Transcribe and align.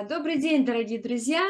А, 0.00 0.04
добрый 0.04 0.38
день, 0.38 0.64
дорогие 0.64 0.98
друзья! 0.98 1.46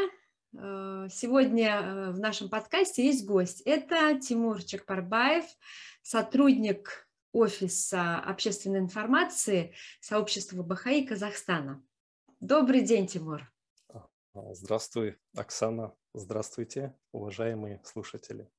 Э, 0.58 1.06
сегодня 1.08 1.68
э, 1.68 2.10
в 2.10 2.18
нашем 2.18 2.48
подкасте 2.48 3.06
есть 3.06 3.24
гость. 3.24 3.60
Это 3.60 4.18
Тимур 4.18 4.60
Чекпарбаев, 4.60 5.44
сотрудник 6.02 7.08
офиса 7.30 8.16
общественной 8.16 8.80
информации 8.80 9.72
сообщества 10.00 10.64
Бахаи 10.64 11.06
Казахстана. 11.06 11.80
Добрый 12.40 12.80
день, 12.80 13.06
Тимур. 13.06 13.48
А, 13.94 14.08
здравствуй, 14.52 15.16
Оксана. 15.36 15.94
Здравствуйте, 16.12 16.96
уважаемые 17.12 17.80
слушатели. 17.84 18.50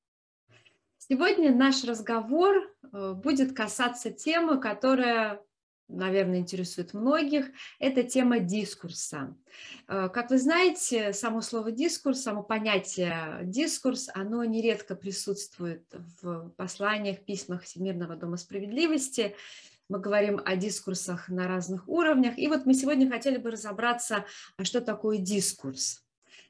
Сегодня 0.99 1.53
наш 1.53 1.83
разговор 1.83 2.55
э, 2.93 3.13
будет 3.13 3.53
касаться 3.53 4.09
темы, 4.09 4.57
которая 4.57 5.43
наверное, 5.87 6.39
интересует 6.39 6.93
многих, 6.93 7.47
это 7.79 8.03
тема 8.03 8.39
дискурса. 8.39 9.35
Э, 9.87 10.09
как 10.09 10.29
вы 10.29 10.37
знаете, 10.37 11.13
само 11.13 11.41
слово 11.41 11.71
дискурс, 11.71 12.21
само 12.21 12.43
понятие 12.43 13.39
дискурс, 13.43 14.09
оно 14.13 14.43
нередко 14.43 14.95
присутствует 14.95 15.85
в 16.21 16.49
посланиях, 16.57 17.23
письмах 17.25 17.63
Всемирного 17.63 18.15
Дома 18.15 18.37
Справедливости. 18.37 19.35
Мы 19.89 19.99
говорим 19.99 20.41
о 20.45 20.55
дискурсах 20.55 21.27
на 21.27 21.47
разных 21.47 21.87
уровнях. 21.87 22.37
И 22.37 22.47
вот 22.47 22.65
мы 22.65 22.73
сегодня 22.73 23.09
хотели 23.09 23.37
бы 23.37 23.51
разобраться, 23.51 24.25
а 24.57 24.63
что 24.63 24.81
такое 24.81 25.17
дискурс. 25.17 26.05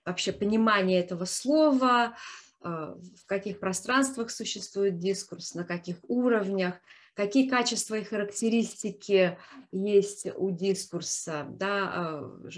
Вообще 0.06 0.32
понимание 0.32 1.00
этого 1.00 1.26
слова, 1.26 2.16
э, 2.64 2.68
в 2.68 3.26
каких 3.26 3.60
пространствах 3.60 4.30
существует 4.30 5.00
дискурс, 5.00 5.56
на 5.56 5.64
каких 5.64 5.98
уровнях– 6.08 6.76
какие 7.14 7.50
качества 7.50 7.96
и 7.96 8.04
характеристики 8.04 9.38
есть 9.72 10.28
у 10.36 10.52
дискурса, 10.52 11.46
да, 11.50 11.92
а, 11.94 12.50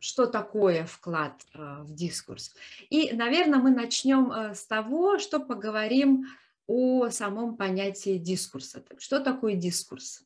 что 0.00 0.26
такое 0.26 0.84
вклад 0.84 1.34
а, 1.54 1.82
в 1.82 1.92
дискурс. 1.94 2.54
И, 2.90 3.12
наверное, 3.12 3.58
мы 3.58 3.70
начнем 3.70 4.30
э, 4.30 4.54
с 4.54 4.66
того, 4.66 5.18
что 5.18 5.40
поговорим 5.40 6.26
о 6.66 7.08
самом 7.08 7.56
понятии 7.56 8.18
дискурса. 8.18 8.84
Что 8.98 9.20
такое 9.20 9.54
дискурс? 9.54 10.24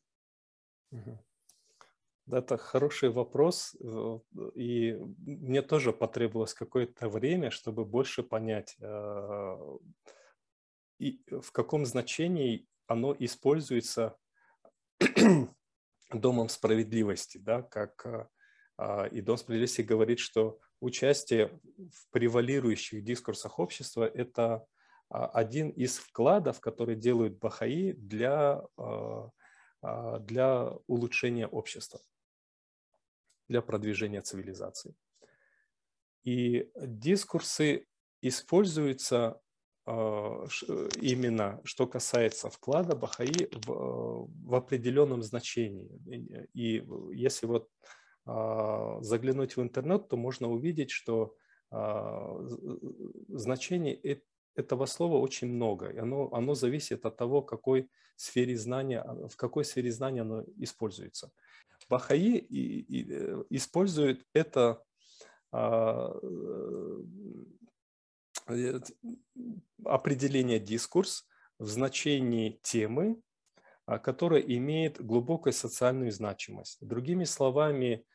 Это 2.29 2.57
хороший 2.57 3.09
вопрос, 3.09 3.75
э, 3.79 4.19
и 4.55 4.97
мне 5.25 5.61
тоже 5.61 5.91
потребовалось 5.91 6.53
какое-то 6.53 7.09
время, 7.09 7.49
чтобы 7.49 7.85
больше 7.85 8.23
понять, 8.23 8.75
э, 8.79 8.85
в 10.99 11.51
каком 11.51 11.85
значении 11.85 12.65
оно 12.87 13.15
используется 13.17 14.17
Домом 16.13 16.49
справедливости, 16.49 17.39
да, 17.39 17.63
как 17.63 18.05
а, 18.05 18.29
а, 18.77 19.05
и 19.05 19.21
Дом 19.21 19.37
справедливости 19.37 19.81
говорит, 19.81 20.19
что 20.19 20.59
участие 20.79 21.59
в 21.91 22.09
превалирующих 22.11 23.03
дискурсах 23.03 23.57
общества– 23.57 24.03
это 24.13 24.65
а, 25.09 25.27
один 25.27 25.69
из 25.69 25.97
вкладов, 25.97 26.59
которые 26.59 26.95
делают 26.95 27.39
Бахаи 27.39 27.93
для, 27.93 28.61
для 29.81 30.71
улучшения 30.87 31.47
общества, 31.47 31.99
для 33.47 33.61
продвижения 33.61 34.21
цивилизации. 34.21 34.95
И 36.23 36.69
дискурсы 36.75 37.87
используются 38.21 39.41
именно 39.85 41.59
что 41.65 41.87
касается 41.87 42.49
вклада 42.49 42.95
Бахаи 42.95 43.49
в, 43.51 43.71
э, 43.71 44.27
в 44.45 44.55
определенном 44.55 45.21
значении. 45.23 45.89
И 46.53 46.85
если 47.11 47.47
вот 47.47 47.69
а, 48.25 48.99
заглянуть 49.01 49.57
в 49.57 49.61
интернет, 49.61 50.07
то 50.07 50.15
можно 50.15 50.49
увидеть, 50.49 50.91
что 50.91 51.35
а, 51.71 52.39
значений 53.27 54.21
этого 54.55 54.85
слова 54.85 55.17
очень 55.17 55.49
много. 55.49 55.89
И 55.89 55.97
оно, 55.97 56.29
оно 56.31 56.55
зависит 56.55 57.05
от 57.05 57.17
того, 57.17 57.41
какой 57.41 57.89
сфере 58.15 58.55
знания, 58.55 59.03
в 59.27 59.35
какой 59.35 59.65
сфере 59.65 59.91
знания 59.91 60.21
оно 60.21 60.45
используется. 60.57 61.31
Бахаи 61.89 62.37
э, 62.37 63.43
используют 63.49 64.25
это 64.33 64.81
определение 69.85 70.59
дискурс 70.59 71.25
в 71.59 71.67
значении 71.67 72.59
темы, 72.61 73.21
а, 73.85 73.99
которая 73.99 74.41
имеет 74.41 75.03
глубокую 75.03 75.53
социальную 75.53 76.11
значимость. 76.11 76.77
Другими 76.81 77.25
словами, 77.25 78.05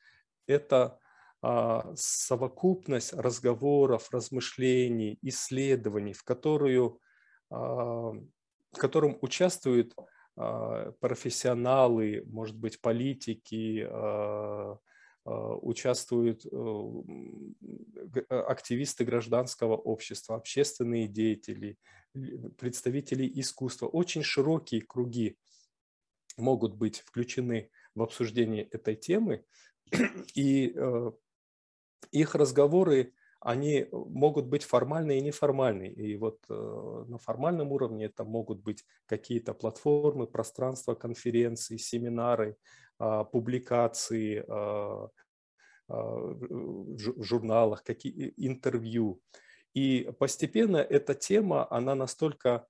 это 0.47 0.99
а, 1.43 1.93
совокупность 1.94 3.12
разговоров, 3.12 4.09
размышлений, 4.11 5.19
исследований, 5.22 6.15
в, 6.15 6.25
которую, 6.25 7.00
а, 7.50 7.56
в 7.56 8.77
котором 8.77 9.19
участвуют 9.21 9.94
профессионалы, 11.00 12.22
может 12.28 12.56
быть, 12.56 12.81
политики, 12.81 13.84
участвуют 15.25 16.47
э, 16.47 16.49
активисты 18.29 19.05
гражданского 19.05 19.77
общества, 19.77 20.37
общественные 20.37 21.09
деятели, 21.09 21.79
представители 22.59 23.31
искусства. 23.41 23.87
Очень 23.87 24.23
широкие 24.23 24.83
круги 24.83 25.37
могут 26.37 26.75
быть 26.75 27.01
включены 27.01 27.71
в 27.95 28.03
обсуждение 28.03 28.65
этой 28.65 28.97
темы, 28.97 29.45
и 30.35 30.73
э, 30.75 31.13
их 32.13 32.35
разговоры, 32.35 33.15
они 33.41 33.87
могут 33.93 34.47
быть 34.47 34.65
формальные 34.65 35.19
и 35.19 35.23
неформальные. 35.23 35.93
И 35.93 36.17
вот 36.17 36.45
э, 36.49 37.05
на 37.09 37.19
формальном 37.19 37.73
уровне 37.73 38.07
это 38.07 38.25
могут 38.25 38.63
быть 38.63 38.85
какие-то 39.07 39.55
платформы, 39.55 40.27
пространства, 40.27 40.95
конференции, 40.95 41.77
семинары, 41.77 42.57
а, 42.99 43.23
публикации 43.25 44.45
а, 44.49 45.09
в 45.88 47.22
журналах, 47.22 47.82
какие 47.82 48.34
интервью. 48.37 49.21
И 49.75 50.10
постепенно 50.19 50.76
эта 50.76 51.15
тема, 51.15 51.66
она 51.71 51.94
настолько 51.94 52.66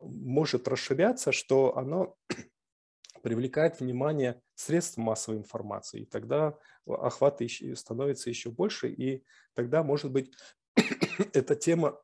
может 0.00 0.68
расширяться, 0.68 1.32
что 1.32 1.76
она 1.76 2.08
привлекает 3.22 3.80
внимание 3.80 4.40
средств 4.54 4.98
массовой 4.98 5.38
информации. 5.38 6.02
И 6.02 6.06
тогда 6.06 6.58
охват 6.86 7.40
становится 7.74 8.30
еще 8.30 8.50
больше, 8.50 8.88
и 8.88 9.24
тогда, 9.54 9.82
может 9.82 10.10
быть, 10.12 10.32
эта 11.32 11.54
тема 11.54 12.00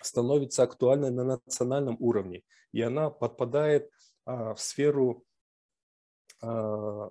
становится 0.00 0.62
актуальной 0.62 1.10
на 1.10 1.24
национальном 1.24 1.96
уровне, 1.98 2.42
и 2.72 2.82
она 2.82 3.10
подпадает 3.10 3.90
в 4.26 4.56
сферу 4.58 5.24
Э, 6.42 7.08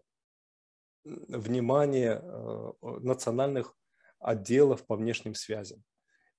внимание 1.27 2.21
э, 2.21 2.71
национальных 3.01 3.75
отделов 4.19 4.85
по 4.85 4.95
внешним 4.95 5.35
связям. 5.35 5.83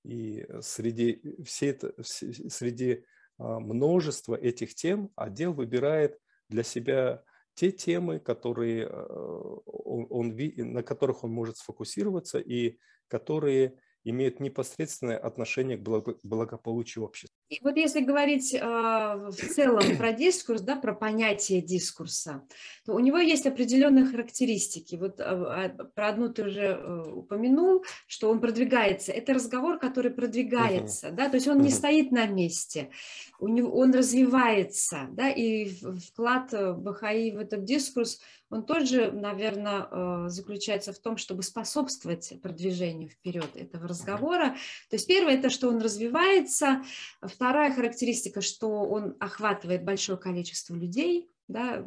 И 0.03 0.47
среди, 0.61 1.21
всей 1.43 1.71
это, 1.71 1.93
среди 2.03 3.05
а, 3.37 3.59
множества 3.59 4.35
этих 4.35 4.75
тем 4.75 5.11
отдел 5.15 5.53
выбирает 5.53 6.19
для 6.49 6.63
себя 6.63 7.23
те 7.53 7.71
темы, 7.71 8.19
которые 8.19 8.87
э, 8.87 8.89
он, 8.89 10.07
он, 10.09 10.37
на 10.73 10.83
которых 10.83 11.23
он 11.23 11.31
может 11.31 11.57
сфокусироваться 11.57 12.39
и 12.39 12.77
которые 13.07 13.79
имеют 14.03 14.39
непосредственное 14.39 15.17
отношение 15.17 15.77
к 15.77 15.81
благополучию 16.23 17.03
общества. 17.03 17.28
И 17.49 17.59
вот 17.63 17.77
если 17.77 18.01
говорить 18.01 18.53
э, 18.53 18.59
в 18.59 19.33
целом 19.33 19.97
про 19.97 20.13
дискурс, 20.13 20.61
да, 20.61 20.75
про 20.75 20.93
понятие 20.93 21.61
дискурса, 21.61 22.43
то 22.85 22.93
у 22.93 22.99
него 22.99 23.17
есть 23.17 23.47
определенные 23.47 24.05
характеристики. 24.05 24.95
Вот 24.95 25.19
э, 25.19 25.69
про 25.95 26.09
одну 26.09 26.29
ты 26.29 26.43
уже 26.43 26.61
э, 26.61 27.11
упомянул, 27.11 27.83
что 28.05 28.29
он 28.29 28.39
продвигается. 28.39 29.11
Это 29.11 29.33
разговор, 29.33 29.79
который 29.79 30.11
продвигается, 30.11 31.07
uh-huh. 31.07 31.15
да, 31.15 31.29
то 31.29 31.35
есть 31.35 31.47
он 31.47 31.57
uh-huh. 31.57 31.63
не 31.63 31.71
стоит 31.71 32.11
на 32.11 32.27
месте, 32.27 32.91
у 33.39 33.47
него, 33.47 33.75
он 33.75 33.93
развивается, 33.93 35.07
да, 35.11 35.29
и 35.29 35.69
вклад 36.09 36.53
Бахаи 36.77 37.31
в 37.31 37.39
этот 37.39 37.63
дискурс– 37.63 38.19
он 38.49 38.65
тоже, 38.65 39.11
наверное, 39.11 39.87
э, 39.89 40.29
заключается 40.29 40.91
в 40.93 40.99
том, 40.99 41.17
чтобы 41.17 41.43
способствовать 41.43 42.33
продвижению 42.41 43.09
вперед 43.09 43.49
этого 43.55 43.87
разговора. 43.87 44.55
То 44.89 44.95
есть 44.95 45.07
первое– 45.07 45.33
это 45.37 45.49
что 45.49 45.69
он 45.69 45.79
развивается, 45.79 46.83
вторая 47.21 47.73
характеристика, 47.73 48.41
что 48.41 48.69
он 48.69 49.15
охватывает 49.19 49.83
большое 49.83 50.17
количество 50.17 50.73
людей, 50.73 51.29
да, 51.47 51.83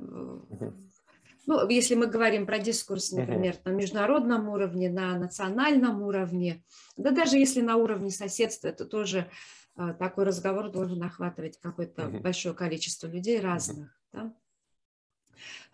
ну, 1.46 1.68
если 1.68 1.96
мы 1.96 2.06
говорим 2.06 2.46
про 2.46 2.58
дискурс, 2.58 3.10
например, 3.10 3.56
на 3.64 3.70
международном 3.70 4.48
уровне, 4.48 4.90
на 4.90 5.18
национальном 5.18 6.02
уровне, 6.02 6.62
да 6.96 7.10
даже 7.10 7.36
если 7.36 7.60
на 7.60 7.76
уровне 7.76 8.10
соседства, 8.10 8.68
это 8.68 8.84
тоже 8.84 9.28
э, 9.76 9.94
такой 9.98 10.24
разговор 10.24 10.70
должен 10.70 11.02
охватывать 11.02 11.58
какое-то 11.60 12.08
большое 12.08 12.54
количество 12.54 13.08
людей 13.08 13.40
разных. 13.40 13.90
Да? 14.12 14.32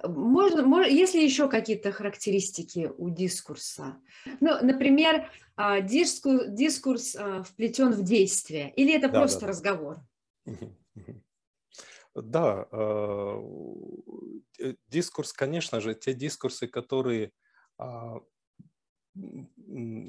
Можно, 0.03 0.63
можно, 0.63 0.91
если 0.91 1.21
еще 1.21 1.49
какие-то 1.49 1.93
характеристики 1.93 2.91
у 2.97 3.11
дискурса, 3.11 3.97
ну, 4.41 4.63
например, 4.63 5.31
а, 5.57 5.81
дискурс, 5.81 6.47
дискурс 6.49 7.17
а, 7.17 7.43
вплетен 7.43 7.93
в 7.93 8.03
действие, 8.03 8.73
или 8.77 8.95
это 8.95 9.09
да, 9.09 9.21
просто 9.21 9.41
да. 9.41 9.47
разговор? 9.49 9.97
Да, 12.15 12.67
а, 12.73 13.41
э, 14.59 14.75
дискурс, 14.89 15.33
конечно 15.33 15.81
же, 15.81 15.95
те 15.95 16.15
дискурсы, 16.15 16.67
которые 16.67 17.33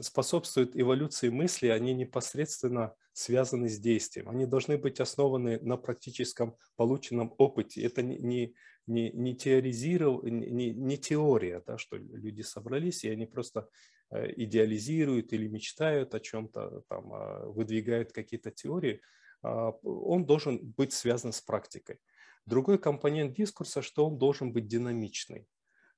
способствуют 0.02 0.72
эволюции 0.76 1.30
мысли, 1.30 1.68
они 1.68 1.94
непосредственно 1.94 2.94
связаны 3.14 3.70
с 3.70 3.80
действием. 3.80 4.30
Они 4.30 4.46
должны 4.46 4.78
быть 4.78 5.00
основаны 5.00 5.60
на 5.60 5.78
практическом 5.78 6.56
полученном 6.76 7.34
опыте. 7.38 7.82
Это 7.84 8.02
не, 8.02 8.56
не, 8.88 9.12
не, 9.12 9.36
теоризиров... 9.36 10.24
не, 10.24 10.72
не 10.72 10.98
теория, 10.98 11.62
да, 11.66 11.78
что 11.78 11.98
люди 11.98 12.42
собрались, 12.42 13.04
и 13.04 13.10
они 13.10 13.26
просто 13.26 13.70
э, 14.12 14.32
идеализируют 14.38 15.34
или 15.34 15.48
мечтают 15.48 16.16
о 16.16 16.20
чем-то, 16.20 16.84
там, 16.88 17.14
а, 17.14 17.46
выдвигают 17.48 18.12
какие-то 18.14 18.52
теории. 18.52 19.02
А, 19.42 19.72
он 19.84 20.26
должен 20.26 20.60
быть 20.78 20.94
связан 20.94 21.34
с 21.34 21.42
практикой. 21.42 22.00
Другой 22.46 22.80
компонент 22.80 23.36
дискурса, 23.36 23.82
что 23.82 24.08
он 24.08 24.18
должен 24.18 24.54
быть 24.54 24.68
динамичный. 24.68 25.46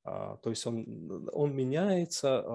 А, 0.04 0.38
то 0.38 0.50
есть 0.50 0.66
он, 0.66 1.30
он 1.32 1.56
меняется, 1.56 2.46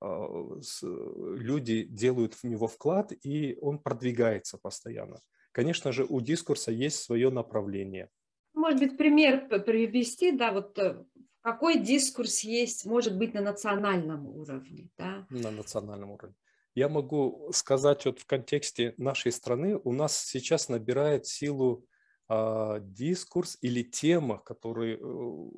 люди 0.00 1.82
делают 1.82 2.34
в 2.34 2.44
него 2.44 2.66
вклад, 2.66 3.12
и 3.22 3.58
он 3.60 3.78
продвигается 3.78 4.58
постоянно. 4.58 5.20
Конечно 5.52 5.92
же, 5.92 6.04
у 6.08 6.20
дискурса 6.20 6.70
есть 6.70 7.02
свое 7.02 7.30
направление. 7.30 8.08
Может 8.54 8.80
быть, 8.80 8.96
пример 8.96 9.48
привести, 9.64 10.32
да, 10.32 10.52
вот 10.52 10.78
э, 10.78 11.04
какой 11.40 11.78
дискурс 11.78 12.40
есть, 12.40 12.84
может 12.84 13.16
быть, 13.16 13.34
на 13.34 13.40
национальном 13.40 14.26
уровне, 14.26 14.90
да? 14.98 15.26
На 15.30 15.50
национальном 15.50 16.12
уровне. 16.12 16.34
Я 16.74 16.88
могу 16.88 17.50
сказать 17.52 18.04
вот 18.06 18.20
в 18.20 18.26
контексте 18.26 18.94
нашей 18.96 19.32
страны, 19.32 19.76
у 19.82 19.92
нас 19.92 20.16
сейчас 20.24 20.68
набирает 20.68 21.26
силу 21.26 21.84
э, 22.28 22.78
дискурс 22.82 23.58
или 23.60 23.82
тема, 23.82 24.38
который 24.38 24.98
э, 25.00 25.50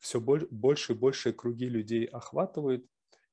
все 0.00 0.20
больше 0.20 0.92
и 0.92 0.96
больше 0.96 1.32
круги 1.32 1.68
людей 1.68 2.04
охватывает, 2.06 2.86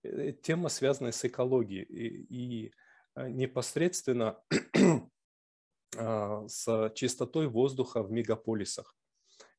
э, 0.03 0.33
тема, 0.33 0.69
связанная 0.69 1.11
с 1.11 1.25
экологией 1.25 1.83
и, 1.83 2.65
и 2.65 2.73
э, 3.15 3.29
непосредственно 3.29 4.39
а, 5.97 6.47
с 6.47 6.91
чистотой 6.95 7.47
воздуха 7.47 8.03
в 8.03 8.11
мегаполисах. 8.11 8.95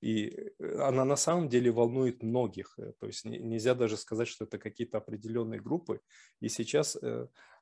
И 0.01 0.29
э, 0.29 0.79
она 0.81 1.05
на 1.05 1.17
самом 1.17 1.49
деле 1.49 1.73
волнует 1.73 2.23
многих. 2.23 2.79
То 3.01 3.07
есть 3.07 3.25
нельзя 3.25 3.75
даже 3.75 3.97
сказать, 3.97 4.29
что 4.29 4.45
это 4.45 4.59
какие-то 4.59 4.99
определенные 4.99 5.61
группы. 5.61 6.01
И 6.41 6.49
сейчас 6.49 6.97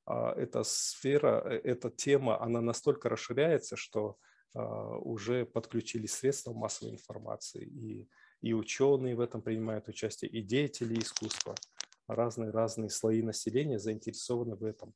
а, 0.06 0.32
эта 0.36 0.62
сфера, 0.62 1.40
эта 1.64 1.90
тема, 1.90 2.40
она 2.40 2.60
настолько 2.60 3.08
расширяется, 3.08 3.76
что 3.76 4.16
а, 4.54 4.96
уже 4.98 5.44
подключились 5.44 6.12
средства 6.12 6.52
массовой 6.52 6.92
информации 6.92 7.64
и 7.64 8.08
и 8.42 8.52
ученые 8.52 9.16
в 9.16 9.20
этом 9.20 9.42
принимают 9.42 9.88
участие, 9.88 10.30
и 10.30 10.42
деятели 10.42 10.98
искусства, 10.98 11.54
разные-разные 12.06 12.90
слои 12.90 13.22
населения 13.22 13.78
заинтересованы 13.78 14.56
в 14.56 14.64
этом. 14.64 14.94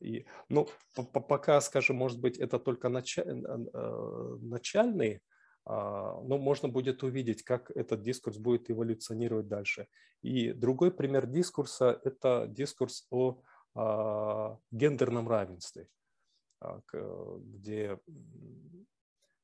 И, 0.00 0.26
ну, 0.48 0.68
пока, 1.12 1.60
скажем, 1.60 1.96
может 1.96 2.20
быть, 2.20 2.38
это 2.38 2.58
только 2.58 2.88
началь, 2.88 3.24
э, 3.28 4.36
начальный, 4.40 5.22
а, 5.64 6.20
но 6.22 6.38
можно 6.38 6.68
будет 6.68 7.04
увидеть, 7.04 7.44
как 7.44 7.70
этот 7.70 8.02
дискурс 8.02 8.36
будет 8.36 8.70
эволюционировать 8.70 9.46
дальше. 9.46 9.86
И 10.22 10.52
другой 10.52 10.90
пример 10.90 11.26
дискурса– 11.26 12.00
это 12.04 12.46
дискурс 12.48 13.06
о 13.10 13.40
а, 13.74 14.58
гендерном 14.72 15.28
равенстве, 15.28 15.86
а, 16.60 16.80
где 16.92 17.98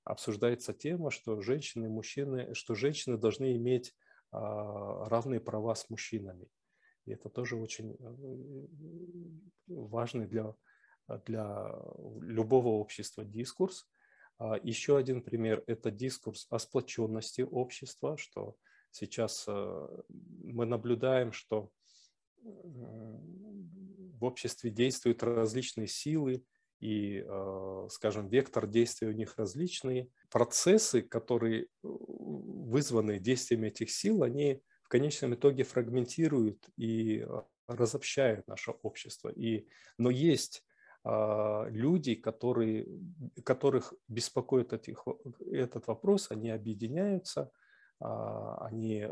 обсуждается 0.09 0.73
тема, 0.73 1.11
что 1.11 1.41
женщины 1.41 1.87
и 1.87 1.89
мужчины, 1.89 2.55
что 2.55 2.75
женщины 2.75 3.19
должны 3.19 3.57
иметь 3.57 3.95
а, 4.31 5.09
равные 5.09 5.41
права 5.41 5.75
с 5.75 5.91
мужчинами. 5.91 6.49
И 7.05 7.13
это 7.13 7.29
тоже 7.29 7.57
очень 7.57 7.97
э, 7.99 9.75
важный 9.75 10.27
для, 10.27 10.55
для 11.27 11.75
любого 12.21 12.69
общества 12.69 13.25
дискурс. 13.25 13.87
А, 14.39 14.59
еще 14.63 14.97
один 14.97 15.23
пример– 15.23 15.63
это 15.67 15.91
дискурс 15.91 16.47
о 16.51 16.59
сплоченности 16.59 17.43
общества, 17.43 18.17
что 18.17 18.57
сейчас 18.91 19.45
э, 19.47 20.03
мы 20.09 20.67
наблюдаем, 20.67 21.33
что 21.33 21.71
в 22.43 24.25
обществе 24.25 24.71
действуют 24.71 25.23
различные 25.23 25.87
силы, 25.87 26.45
и, 26.81 27.25
э, 27.27 27.87
скажем, 27.91 28.29
вектор 28.29 28.67
действия 28.67 29.09
у 29.09 29.13
них 29.13 29.37
различный. 29.37 30.11
Процессы, 30.31 31.03
которые 31.03 31.65
э, 31.65 31.67
вызваны 31.83 33.19
действиями 33.19 33.69
этих 33.69 33.91
сил, 33.91 34.23
они 34.23 34.63
в 34.83 34.89
конечном 34.89 35.35
итоге 35.35 35.65
фрагментируют 35.65 36.69
и 36.77 37.19
э, 37.19 37.43
разобщают 37.67 38.47
наше 38.47 38.71
общество. 38.71 39.29
И, 39.29 39.67
но 39.99 40.11
есть 40.11 40.65
а, 41.05 41.67
люди, 41.71 42.15
которые, 42.15 42.87
которых 43.45 43.95
беспокоит 44.09 44.73
этих, 44.73 45.05
этот 45.51 45.87
вопрос, 45.87 46.31
они 46.31 46.51
объединяются, 46.51 47.51
а, 48.01 48.67
они 48.67 49.07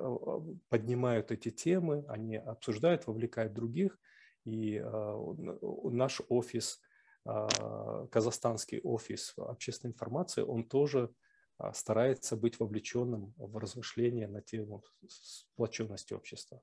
поднимают 0.69 1.31
эти 1.31 1.51
темы, 1.51 2.05
они 2.09 2.37
обсуждают, 2.37 3.07
вовлекают 3.07 3.53
других. 3.53 3.99
И 4.45 4.81
наш 5.91 6.23
офис 6.29 6.81
казахстанский 8.11 8.81
офис 8.81 9.35
общественной 9.37 9.93
информации, 9.93 10.43
он 10.43 10.65
тоже 10.65 11.11
а, 11.59 11.73
старается 11.73 12.37
быть 12.37 12.61
вовлеченным 12.61 13.33
в 13.37 13.57
размышления 13.57 14.29
на 14.29 14.43
тему 14.43 14.83
сплоченности 15.09 16.13
общества. 16.13 16.61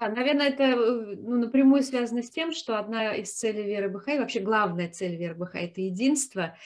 наверное, 0.00 0.48
это 0.48 0.62
э, 0.62 1.16
ну, 1.16 1.36
напрямую 1.38 1.82
связано 1.82 2.22
с 2.22 2.30
тем, 2.30 2.52
что 2.52 2.78
одна 2.78 3.14
из 3.14 3.34
целей 3.34 3.64
веры 3.64 3.90
Бахаи, 3.90 4.18
вообще 4.18 4.40
главная 4.40 4.88
цель 4.88 5.16
веры 5.16 5.34
Бахаи– 5.34 5.64
это 5.66 5.82
единство. 5.82 6.56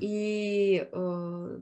И 0.00 0.88
э, 0.90 1.60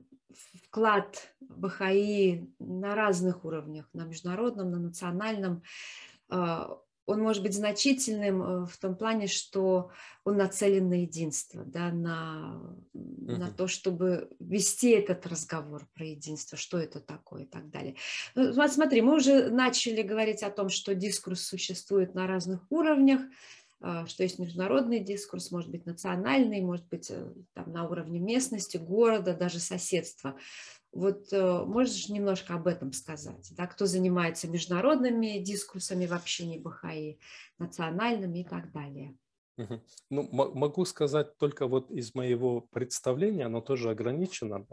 вклад 0.65 1.35
Бахаи 1.41 2.51
на 2.59 2.95
разных 2.95 3.45
уровнях, 3.45 3.91
на 3.93 4.07
международном, 4.07 4.71
на 4.71 4.79
национальном, 4.79 5.63
э, 6.31 6.67
он 7.09 7.23
может 7.23 7.43
быть 7.43 7.55
значительным 7.55 8.43
э, 8.43 8.67
в 8.67 8.77
том 8.77 8.95
плане, 8.95 9.29
что 9.29 9.91
он 10.25 10.37
нацелен 10.37 10.91
на 10.91 11.01
единство, 11.03 11.65
да, 11.65 11.91
на, 11.91 12.61
uh-huh. 12.95 13.39
на 13.39 13.51
то, 13.51 13.67
чтобы 13.67 14.29
вести 14.39 14.91
этот 14.91 15.27
разговор 15.27 15.89
про 15.95 16.05
единство, 16.05 16.59
что 16.59 16.77
это 16.79 17.01
такое 17.01 17.45
и 17.45 17.47
так 17.47 17.71
далее. 17.71 17.97
Ну, 18.35 18.53
вот 18.53 18.71
смотри, 18.71 19.01
мы 19.01 19.17
уже 19.17 19.49
начали 19.49 20.03
говорить 20.03 20.43
о 20.43 20.51
том, 20.51 20.69
что 20.69 20.95
дискурс 20.95 21.41
существует 21.41 22.15
на 22.15 22.27
разных 22.27 22.61
уровнях, 22.71 23.23
что 23.81 24.23
есть 24.25 24.39
международный 24.39 25.01
дискурс, 25.01 25.53
может 25.53 25.71
быть 25.71 25.87
национальный, 25.87 26.61
может 26.61 26.89
быть 26.89 27.11
э, 27.11 27.33
там, 27.55 27.73
на 27.73 27.89
уровне 27.89 28.19
местности, 28.19 28.77
города, 28.77 29.35
даже 29.35 29.61
соседства. 29.61 30.37
Вот 30.93 31.33
э, 31.33 31.65
можешь 31.65 32.09
немножко 32.09 32.55
об 32.55 32.67
этом 32.67 32.93
сказать? 32.93 33.53
Да? 33.57 33.67
Кто 33.67 33.87
занимается 33.87 34.49
международными 34.49 35.39
дискурсами 35.39 36.07
в 36.07 36.13
общении 36.13 36.59
Бахаи, 36.59 37.21
национальными 37.59 38.41
и 38.41 38.45
так 38.45 38.73
далее? 38.73 39.17
Ну, 40.09 40.29
могу 40.31 40.85
сказать 40.85 41.37
только 41.37 41.67
вот 41.67 41.91
из 41.91 42.15
моего 42.15 42.61
представления, 42.61 43.47
оно 43.47 43.61
тоже 43.61 43.91
ограничено. 43.91 44.67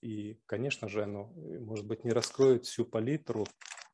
И, 0.00 0.38
конечно 0.46 0.88
же, 0.88 1.02
оно, 1.02 1.32
может 1.60 1.86
быть, 1.86 2.04
не 2.04 2.12
раскроет 2.12 2.66
всю 2.66 2.84
палитру 2.84 3.46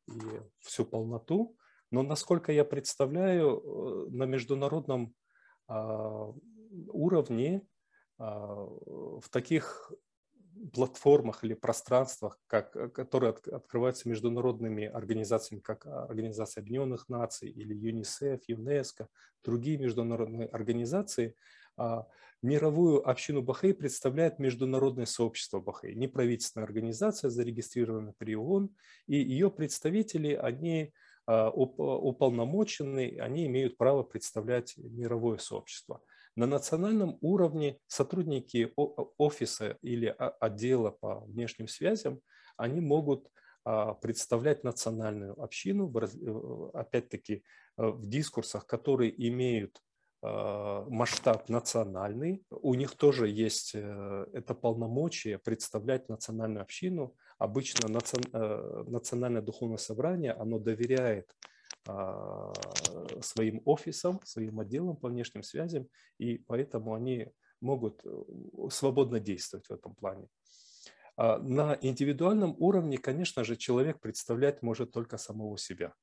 и 0.07 0.19
всю 0.59 0.85
полноту, 0.85 1.55
но, 1.91 2.03
насколько 2.03 2.51
я 2.51 2.63
представляю, 2.63 3.59
э, 3.59 4.09
на 4.11 4.23
международном 4.23 5.13
а, 5.67 6.33
уровне 6.87 7.61
а, 8.17 8.65
в 8.65 9.29
таких 9.29 9.91
платформах 10.73 11.43
или 11.43 11.53
пространствах, 11.53 12.39
как, 12.47 12.75
э, 12.75 12.89
которые 12.89 13.31
от, 13.31 13.47
открываются 13.47 14.09
международными 14.09 14.85
организациями, 14.85 15.61
как 15.61 15.85
а, 15.85 16.05
Организация 16.05 16.61
Объединенных 16.61 17.07
Наций 17.07 17.49
или 17.49 17.73
ЮНИСЕФ, 17.75 18.41
ЮНЕСКО, 18.47 19.07
другие 19.43 19.77
международные 19.77 20.47
организации, 20.47 21.35
мировую 22.41 23.09
общину 23.09 23.41
Бахей 23.41 23.73
представляет 23.73 24.37
международное 24.37 25.05
сообщество 25.05 25.61
Бахей, 25.61 25.95
неправительственная 25.95 26.65
организация, 26.65 27.29
зарегистрированная 27.29 28.13
при 28.17 28.35
ООН, 28.35 28.69
и 29.07 29.15
ее 29.15 29.49
представители, 29.49 30.33
они 30.33 30.93
уполномоченные, 31.29 33.21
они 33.21 33.45
имеют 33.45 33.77
право 33.77 34.03
представлять 34.03 34.75
мировое 34.77 35.37
сообщество. 35.37 36.01
На 36.35 36.47
национальном 36.47 37.17
уровне 37.21 37.79
сотрудники 37.87 38.73
офиса 39.17 39.77
или 39.81 40.07
отдела 40.39 40.91
по 40.91 41.19
внешним 41.25 41.67
связям, 41.67 42.21
они 42.57 42.81
могут 42.81 43.29
а, 43.65 43.93
представлять 43.93 44.63
национальную 44.63 45.39
общину, 45.41 45.93
опять-таки, 46.73 47.43
э, 47.77 47.87
в 47.87 48.07
дискурсах, 48.07 48.65
которые 48.65 49.11
имеют 49.27 49.77
а, 49.77 49.81
масштаб 50.21 51.47
национальный. 51.49 52.43
У 52.49 52.73
них 52.73 52.95
тоже 52.95 53.29
есть 53.29 53.71
э, 53.73 54.25
это 54.33 54.53
полномочие 54.53 55.37
представлять 55.37 56.09
национальную 56.09 56.61
общину. 56.61 57.15
Обычно 57.37 57.87
национальное 57.87 59.41
духовное 59.41 59.77
собрание, 59.77 60.33
оно 60.33 60.59
доверяет 60.59 61.33
а, 61.87 62.51
своим 63.21 63.61
офисам, 63.65 64.19
своим 64.25 64.59
отделам 64.59 64.97
по 64.97 65.07
внешним 65.07 65.43
связям, 65.43 65.87
и 66.17 66.37
поэтому 66.37 66.93
они 66.93 67.31
могут 67.61 68.01
э, 68.05 68.09
свободно 68.69 69.19
действовать 69.19 69.67
в 69.67 69.71
этом 69.71 69.95
плане. 69.95 70.27
А 71.17 71.37
на 71.39 71.77
индивидуальном 71.81 72.55
уровне, 72.59 72.97
конечно 72.97 73.43
же, 73.43 73.55
человек 73.55 73.99
представлять 73.99 74.61
может 74.61 74.91
только 74.91 75.17
самого 75.17 75.57
себя, 75.57 75.93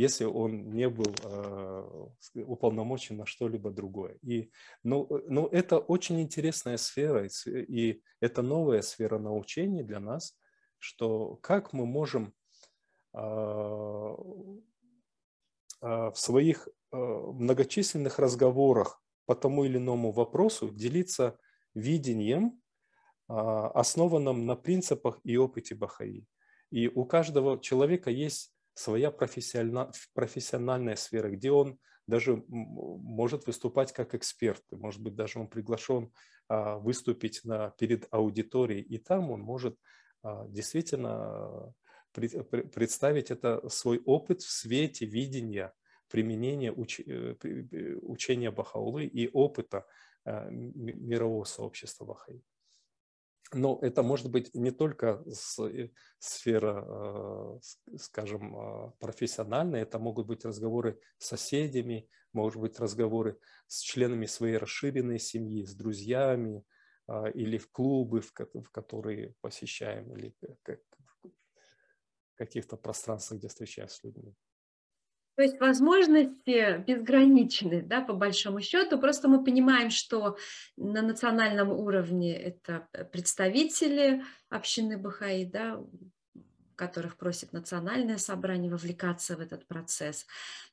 если 0.00 0.24
он 0.24 0.70
не 0.70 0.88
был 0.88 1.14
э, 1.22 2.42
уполномочен 2.46 3.18
на 3.18 3.26
что-либо 3.26 3.70
другое. 3.70 4.16
И, 4.22 4.50
ну, 4.82 5.06
э, 5.10 5.22
ну, 5.28 5.46
это 5.46 5.78
очень 5.78 6.20
интересная 6.20 6.78
сфера, 6.78 7.28
и 7.46 8.02
это 8.20 8.42
новая 8.42 8.82
сфера 8.82 9.18
научения 9.18 9.82
для 9.82 10.00
нас, 10.00 10.38
что 10.78 11.36
как 11.42 11.74
мы 11.74 11.84
можем 11.84 12.32
а, 13.12 14.16
а, 15.80 16.10
в 16.10 16.18
своих 16.18 16.68
многочисленных 16.92 18.18
разговорах 18.18 19.02
по 19.26 19.34
тому 19.34 19.64
или 19.64 19.76
иному 19.76 20.12
вопросу 20.12 20.70
делиться 20.70 21.38
видением, 21.74 22.60
основанным 23.28 24.44
на 24.44 24.56
принципах 24.56 25.20
и 25.22 25.36
опыте 25.36 25.76
Бахаи. 25.76 26.26
И 26.72 26.88
у 26.88 27.04
каждого 27.04 27.60
человека 27.60 28.10
есть 28.10 28.52
своя 28.80 29.10
профессиональная 29.10 30.96
сфера, 30.96 31.30
где 31.30 31.50
он 31.50 31.78
даже 32.06 32.42
может 32.48 33.46
выступать 33.46 33.92
как 33.92 34.14
эксперт, 34.14 34.62
может 34.70 35.02
быть, 35.02 35.14
даже 35.14 35.38
он 35.38 35.48
приглашен 35.48 36.12
выступить 36.48 37.44
на, 37.44 37.70
перед 37.78 38.06
аудиторией, 38.10 38.82
и 38.82 38.98
там 38.98 39.30
он 39.30 39.40
может 39.40 39.76
действительно 40.48 41.72
представить 42.12 43.30
это 43.30 43.68
свой 43.68 44.02
опыт 44.04 44.42
в 44.42 44.50
свете 44.50 45.06
видения 45.06 45.72
применения 46.10 46.72
уч, 46.72 47.00
э, 47.00 47.36
учения 48.02 48.50
Бахаулы 48.50 49.04
и 49.04 49.28
опыта 49.32 49.86
э, 50.24 50.50
мирового 50.50 51.44
сообщества 51.44 52.04
Бахаи. 52.04 52.42
Но 53.52 53.78
это 53.82 54.02
может 54.02 54.30
быть 54.30 54.54
не 54.54 54.70
только 54.70 55.24
э, 55.26 55.88
сфера, 56.18 57.58
скажем, 57.96 58.94
профессиональная, 59.00 59.82
это 59.82 59.98
могут 59.98 60.26
быть 60.26 60.44
разговоры 60.44 61.00
с 61.18 61.26
соседями, 61.26 62.08
может 62.32 62.60
быть 62.60 62.78
разговоры 62.78 63.38
с 63.66 63.80
членами 63.80 64.26
своей 64.26 64.56
расширенной 64.56 65.18
семьи, 65.18 65.64
с 65.64 65.74
друзьями 65.74 66.64
или 67.34 67.58
в 67.58 67.68
клубы, 67.72 68.20
в 68.20 68.70
которые 68.70 69.34
посещаем, 69.40 70.12
или 70.16 70.32
каких-то 72.40 72.76
пространствах, 72.76 73.38
где 73.38 73.48
встречаемся 73.48 73.96
с 73.96 74.04
людьми. 74.04 74.34
То 75.36 75.42
есть 75.42 75.58
возможности 75.60 76.78
безграничны, 76.86 77.82
да, 77.82 78.00
по 78.02 78.12
большому 78.12 78.60
счету. 78.60 78.98
Просто 78.98 79.28
мы 79.28 79.42
понимаем, 79.42 79.90
что 79.90 80.36
на 80.76 81.02
национальном 81.02 81.70
уровне 81.70 82.36
это 82.36 82.88
представители 83.12 84.22
общины 84.50 84.98
Бахаи, 84.98 85.44
да, 85.44 85.80
которых 86.76 87.16
просит 87.16 87.52
национальное 87.52 88.18
собрание 88.18 88.70
вовлекаться 88.70 89.36
в 89.36 89.40
этот 89.40 89.66
процесс, 89.66 90.26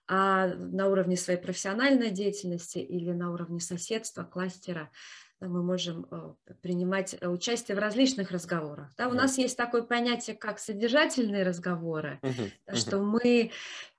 а 0.08 0.48
на 0.48 0.88
уровне 0.88 1.18
своей 1.18 1.40
профессиональной 1.40 2.12
деятельности 2.12 2.78
или 2.78 3.12
на 3.12 3.32
уровне 3.32 3.60
соседства, 3.60 4.24
кластера 4.24 4.90
мы 5.40 5.64
можем 5.64 6.08
э, 6.10 6.34
принимать 6.62 7.16
э, 7.20 7.28
участие 7.28 7.76
в 7.76 7.80
различных 7.80 8.32
разговорах. 8.32 8.94
Да, 8.98 9.08
у 9.08 9.12
да. 9.12 9.18
нас 9.24 9.38
есть 9.38 9.58
такое 9.58 9.84
понятие, 9.84 10.36
как 10.36 10.60
содержательные 10.60 11.44
разговоры, 11.44 12.20
uh-huh. 12.22 12.76
что 12.76 13.00
мы 13.00 13.52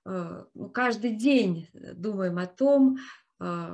э, 0.04 0.44
ну, 0.54 0.68
каждый 0.70 1.12
день 1.12 1.68
думаем 1.72 2.38
о 2.38 2.46
том, 2.46 2.98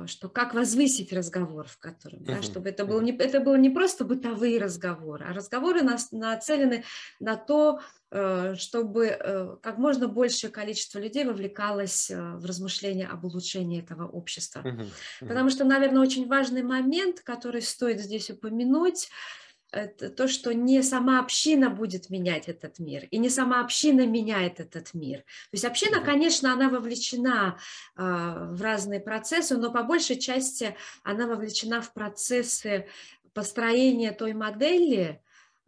что 0.05 0.29
как 0.29 0.53
возвысить 0.53 1.11
разговор, 1.11 1.65
в 1.67 1.79
котором, 1.79 2.23
да, 2.23 2.43
чтобы 2.43 2.69
это 2.69 2.85
было, 2.85 3.01
не, 3.01 3.11
это 3.17 3.39
было 3.39 3.55
не 3.55 3.71
просто 3.71 4.05
бытовые 4.05 4.61
разговоры, 4.61 5.25
а 5.27 5.33
разговоры 5.33 5.81
нас, 5.81 6.11
нацелены 6.11 6.83
на 7.19 7.35
то, 7.35 7.79
э, 7.79 8.04
чтобы 8.55 9.07
э, 9.07 9.57
как 9.61 9.77
можно 9.77 10.07
большее 10.07 10.49
количество 10.51 10.99
людей 10.99 11.25
вовлекалось 11.25 12.09
э, 12.09 12.35
в 12.35 12.45
размышления 12.45 13.07
об 13.07 13.25
улучшении 13.25 13.81
этого 13.81 14.07
общества. 14.07 14.63
Потому 15.19 15.49
что, 15.49 15.65
наверное, 15.65 16.01
очень 16.01 16.27
важный 16.27 16.63
момент, 16.63 17.21
который 17.21 17.61
стоит 17.61 17.99
здесь 17.99 18.29
упомянуть, 18.29 19.09
это 19.71 20.09
то, 20.09 20.27
что 20.27 20.53
не 20.53 20.81
сама 20.81 21.19
община 21.19 21.69
будет 21.69 22.09
менять 22.09 22.47
этот 22.47 22.79
мир, 22.79 23.05
и 23.11 23.17
не 23.17 23.29
сама 23.29 23.59
община 23.59 24.07
меняет 24.07 24.59
этот 24.59 24.93
мир. 24.93 25.19
То 25.19 25.53
есть 25.53 25.65
община, 25.65 25.99
конечно, 25.99 26.53
она 26.53 26.69
вовлечена 26.69 27.57
э, 27.97 28.01
в 28.01 28.61
разные 28.61 29.01
процессы, 29.01 29.57
но 29.57 29.71
по 29.71 29.83
большей 29.83 30.17
части 30.17 30.75
она 31.03 31.27
вовлечена 31.27 31.81
в 31.81 31.91
процессы 31.93 32.87
построения 33.33 34.13
той 34.13 34.33
модели, 34.33 35.21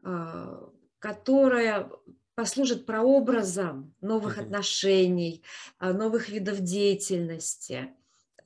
э, 0.04 0.58
которая 1.00 1.92
послужит 2.38 2.86
прообразом 2.86 3.96
новых 4.00 4.38
отношений, 4.38 5.44
новых 5.82 6.30
видов 6.30 6.60
деятельности. 6.60 7.90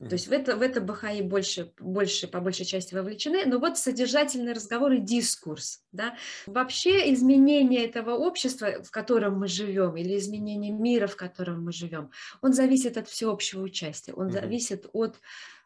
То 0.10 0.14
есть 0.14 0.28
в 0.28 0.32
это, 0.32 0.56
в 0.56 0.62
это 0.62 0.82
Бахаи 0.82 1.22
больше, 1.22 1.74
больше, 1.80 2.28
по 2.28 2.40
большей 2.40 2.66
части 2.66 2.96
вовлечены. 2.96 3.46
Но 3.46 3.60
вот 3.60 3.78
содержательный 3.78 4.54
разговор 4.54 4.94
и 4.94 5.00
дискурс. 5.00 5.84
Да? 5.92 6.16
Вообще 6.48 7.14
изменение 7.14 7.86
этого 7.86 8.12
общества, 8.12 8.82
в 8.84 8.90
котором 8.90 9.40
мы 9.40 9.48
живем, 9.48 9.96
или 9.98 10.18
изменение 10.18 10.72
мира, 10.72 11.08
в 11.08 11.16
котором 11.16 11.64
мы 11.64 11.72
живем, 11.72 12.10
он 12.42 12.54
зависит 12.54 12.98
от 12.98 13.08
всеобщего 13.08 13.62
участия, 13.62 14.14
он 14.14 14.28
mm-hmm. 14.28 14.42
зависит 14.42 14.90
от 14.94 15.20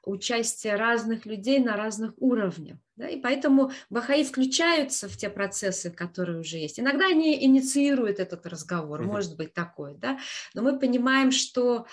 участия 0.03 0.75
разных 0.75 1.25
людей 1.25 1.59
на 1.59 1.75
разных 1.75 2.13
уровнях. 2.17 2.77
Да? 2.95 3.07
И 3.07 3.19
поэтому 3.19 3.71
Бахаи 3.89 4.23
включаются 4.23 5.07
в 5.07 5.17
те 5.17 5.29
процессы, 5.29 5.89
которые 5.91 6.39
уже 6.39 6.57
есть. 6.57 6.79
Иногда 6.79 7.07
они 7.07 7.43
инициируют 7.43 8.19
этот 8.19 8.45
разговор, 8.45 9.01
mm-hmm. 9.01 9.05
может 9.05 9.37
быть 9.37 9.53
такое, 9.53 9.95
да? 9.95 10.19
но 10.53 10.61
мы 10.61 10.77
понимаем, 10.77 11.31
что 11.31 11.87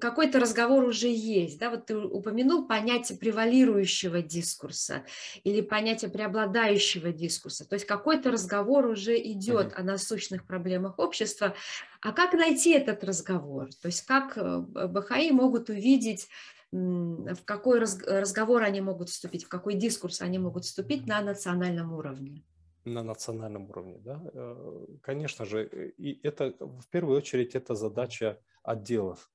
какой-то 0.00 0.40
разговор 0.40 0.84
уже 0.84 1.08
есть. 1.08 1.58
Да? 1.58 1.70
Вот 1.70 1.86
ты 1.86 1.96
упомянул 1.96 2.66
понятие 2.66 3.18
превалирующего 3.18 4.22
дискурса 4.22 5.04
или 5.42 5.60
понятие 5.60 6.10
преобладающего 6.10 7.12
дискурса. 7.12 7.68
То 7.68 7.74
есть 7.74 7.86
какой-то 7.86 8.30
разговор 8.30 8.86
уже 8.86 9.18
идет 9.18 9.68
mm-hmm. 9.68 9.80
о 9.80 9.82
насущных 9.82 10.46
проблемах 10.46 10.98
общества. 10.98 11.54
А 12.00 12.12
как 12.12 12.34
найти 12.34 12.72
этот 12.72 13.04
разговор? 13.04 13.68
То 13.80 13.86
есть 13.86 14.02
как 14.02 14.36
э, 14.36 14.58
БХИ 14.58 15.30
могут 15.32 15.70
увидеть 15.70 16.28
в 16.72 17.42
какой 17.44 17.80
разговор 17.80 18.62
они 18.62 18.80
могут 18.80 19.08
вступить, 19.08 19.44
в 19.44 19.48
какой 19.48 19.74
дискурс 19.74 20.22
они 20.22 20.38
могут 20.38 20.64
вступить 20.64 21.04
на 21.04 21.20
национальном 21.20 21.92
уровне? 21.92 22.44
На 22.84 23.02
национальном 23.02 23.68
уровне, 23.68 23.98
да, 23.98 24.22
э, 24.32 24.86
конечно 25.02 25.44
же, 25.44 25.66
и 25.98 26.20
это 26.22 26.54
в 26.60 26.86
первую 26.88 27.18
очередь 27.18 27.56
это 27.56 27.74
задача 27.74 28.38
отделов 28.62 29.30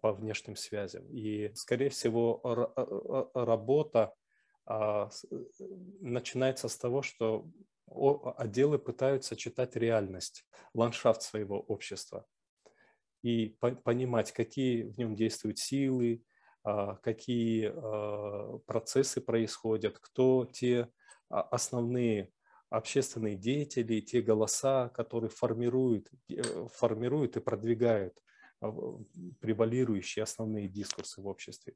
по 0.00 0.12
внешним 0.12 0.56
связям. 0.56 1.06
И, 1.10 1.52
скорее 1.54 1.90
всего, 1.90 2.40
работа 3.34 4.14
а, 4.66 5.08
э, 5.30 5.36
начинается 6.00 6.68
с 6.68 6.76
того, 6.76 7.02
что 7.02 7.48
отделы 8.36 8.78
пытаются 8.78 9.34
читать 9.34 9.76
реальность, 9.76 10.44
ландшафт 10.74 11.22
своего 11.22 11.58
общества 11.58 12.26
и 13.22 13.56
понимать, 13.84 14.32
какие 14.32 14.82
в 14.82 14.98
нем 14.98 15.14
действуют 15.16 15.58
силы, 15.58 16.22
а, 16.62 16.96
какие 16.96 17.72
а, 17.74 18.58
процессы 18.66 19.20
происходят, 19.20 19.98
кто 19.98 20.44
те 20.44 20.88
основные 21.28 22.30
общественные 22.70 23.36
деятели, 23.36 24.00
те 24.00 24.20
голоса, 24.20 24.90
которые 24.90 25.30
формируют, 25.30 26.10
э, 26.28 26.42
формируют 26.74 27.36
и 27.36 27.40
продвигают 27.40 28.14
а, 28.16 28.20
превалирующие 28.60 30.22
основные 30.22 30.68
дискурсы 30.68 31.20
в 31.20 31.26
обществе. 31.26 31.74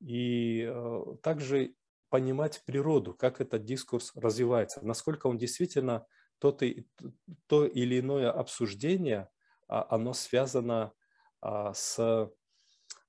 И 0.00 0.66
э, 0.68 1.02
также 1.22 1.74
понимать 2.08 2.62
природу, 2.64 3.14
как 3.14 3.40
этот 3.40 3.64
дискурс 3.64 4.12
развивается, 4.14 4.84
насколько 4.84 5.26
он 5.26 5.38
действительно 5.38 6.06
то, 6.38 6.56
то 7.46 7.66
или 7.66 8.00
иное 8.00 8.30
обсуждение, 8.30 9.28
а, 9.68 9.86
оно 9.90 10.12
связано 10.12 10.92
с 11.42 12.30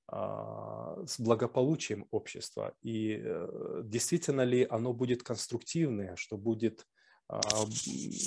с 0.08 1.18
благополучием 1.18 2.06
общества 2.12 2.74
и 2.80 3.20
э, 3.20 3.82
действительно 3.84 4.42
ли 4.42 4.64
оно 4.70 4.92
будет 4.92 5.24
конструктивное, 5.24 6.14
что 6.14 6.36
будет 6.36 6.86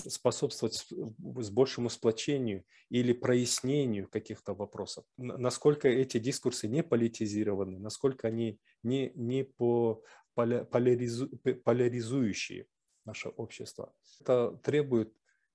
способствовать 0.10 0.74
с 0.76 1.50
большему 1.50 1.90
сплочению 1.90 2.66
или 2.90 3.14
прояснению 3.14 4.10
каких-то 4.10 4.54
вопросов. 4.54 5.06
Насколько 5.18 5.88
эти 5.88 6.18
дискурсы 6.20 6.68
не 6.68 6.84
политизированы, 6.84 7.80
насколько 7.80 8.28
они 8.28 8.60
не, 8.84 9.12
не 9.16 9.44
по 9.44 10.04
поляризу, 10.36 11.30
поляризующие 11.64 12.68
наше 13.06 13.30
общество. 13.30 13.94
Это 14.22 14.60
требует 14.64 15.14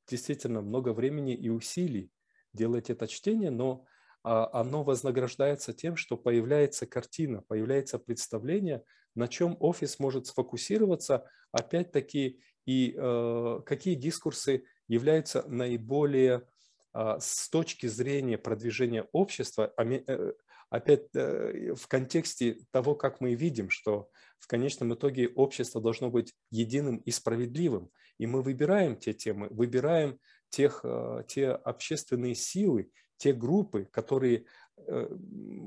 действительно 0.08 0.60
много 0.60 0.92
времени 0.92 1.34
и 1.34 1.48
усилий 1.48 2.10
делать 2.52 2.90
это 2.90 3.06
чтение, 3.08 3.50
но 3.50 3.84
а, 4.22 4.48
оно 4.60 4.82
вознаграждается 4.82 5.72
тем, 5.72 5.96
что 5.96 6.16
появляется 6.16 6.86
картина, 6.86 7.42
появляется 7.42 7.98
представление, 7.98 8.82
на 9.14 9.28
чем 9.28 9.56
офис 9.60 9.98
может 9.98 10.26
сфокусироваться, 10.26 11.28
опять-таки, 11.52 12.40
и 12.66 12.94
э, 12.96 13.60
какие 13.66 13.94
дискурсы 13.94 14.64
являются 14.88 15.44
наиболее 15.48 16.46
э, 16.94 17.16
с 17.20 17.48
точки 17.48 17.86
зрения 17.86 18.38
продвижения 18.38 19.06
общества, 19.12 19.72
э, 19.78 20.32
опять 20.70 21.06
э, 21.14 21.74
в 21.74 21.86
контексте 21.88 22.58
того, 22.70 22.94
как 22.94 23.20
мы 23.20 23.34
видим, 23.34 23.70
что 23.70 24.08
в 24.38 24.46
конечном 24.46 24.94
итоге 24.94 25.28
общество 25.28 25.80
должно 25.80 26.10
быть 26.10 26.34
единым 26.50 26.98
и 26.98 27.10
справедливым. 27.10 27.90
И 28.18 28.26
мы 28.26 28.42
выбираем 28.42 28.96
те 28.96 29.12
темы, 29.12 29.48
выбираем 29.50 30.18
тех, 30.48 30.80
э, 30.84 31.24
те 31.28 31.50
общественные 31.50 32.34
силы, 32.34 32.90
те 33.16 33.32
группы, 33.32 33.88
которые, 33.90 34.46
э, 34.76 35.08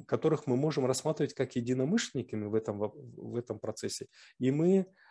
которых 0.08 0.48
мы 0.48 0.58
можем 0.58 0.86
рассматривать 0.86 1.34
как 1.34 1.56
единомышленниками 1.56 2.46
в 2.46 2.56
этом, 2.56 2.78
в 2.80 3.36
этом 3.36 3.60
процессе. 3.60 4.08
И 4.40 4.52
мы 4.52 4.80
а, 4.80 4.84
а, 4.84 5.07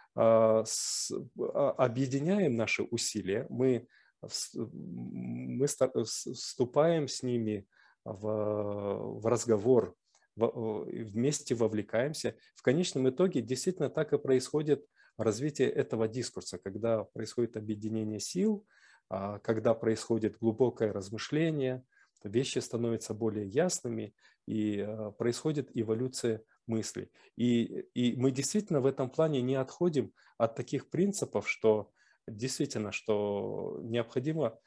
объединяем 1.77 2.57
наши 2.57 2.83
усилия, 2.83 3.47
мы, 3.51 3.87
мы 4.23 5.67
вступаем 5.67 7.07
с 7.09 7.23
ними 7.23 7.67
в, 8.05 9.21
в 9.21 9.27
разговор, 9.27 9.95
вместе 10.37 11.55
вовлекаемся. 11.55 12.37
В 12.55 12.63
конечном 12.63 13.09
итоге 13.09 13.41
действительно 13.41 13.91
так 13.91 14.13
и 14.13 14.19
происходит 14.19 14.87
развитие 15.17 15.71
этого 15.71 16.09
дискурса, 16.09 16.59
когда 16.59 17.05
происходит 17.05 17.57
объединение 17.57 18.21
сил, 18.21 18.67
а, 19.09 19.39
когда 19.39 19.75
происходит 19.75 20.39
глубокое 20.39 20.93
размышление, 20.93 21.85
вещи 22.23 22.59
становятся 22.59 23.15
более 23.15 23.47
ясными 23.47 24.15
и 24.47 24.81
а, 24.81 25.13
происходит 25.13 25.71
эволюция 25.75 26.43
мыслей. 26.67 27.11
И, 27.37 27.65
и 27.95 28.17
мы 28.17 28.31
действительно 28.31 28.81
в 28.81 28.87
этом 28.87 29.11
плане 29.11 29.43
не 29.43 29.55
отходим 29.55 30.13
от 30.39 30.55
таких 30.55 30.91
принципов, 30.91 31.49
что 31.49 31.91
действительно, 32.27 32.93
что 32.93 33.79
необходимо 33.83 34.59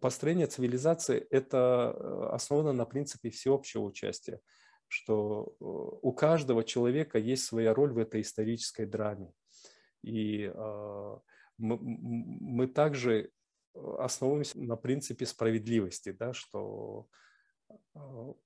построение 0.00 0.46
цивилизации– 0.46 1.26
это 1.30 1.94
э, 1.94 2.28
основано 2.32 2.72
на 2.72 2.84
принципе 2.84 3.30
всеобщего 3.30 3.82
участия, 3.82 4.40
что 4.88 5.54
э, 5.60 5.64
у 5.64 6.12
каждого 6.12 6.64
человека 6.64 7.18
есть 7.18 7.44
своя 7.44 7.74
роль 7.74 7.92
в 7.92 7.98
этой 7.98 8.20
исторической 8.20 8.86
драме. 8.86 9.32
И 10.02 10.50
э, 10.52 11.18
мы, 11.58 11.78
мы 11.80 12.66
также 12.66 13.30
основываемся 13.74 14.60
на 14.60 14.76
принципе 14.76 15.26
справедливости, 15.26 16.12
да, 16.12 16.32
что 16.32 17.06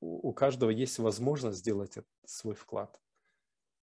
у 0.00 0.32
каждого 0.32 0.70
есть 0.70 0.98
возможность 0.98 1.58
сделать 1.58 1.98
свой 2.24 2.54
вклад. 2.54 3.00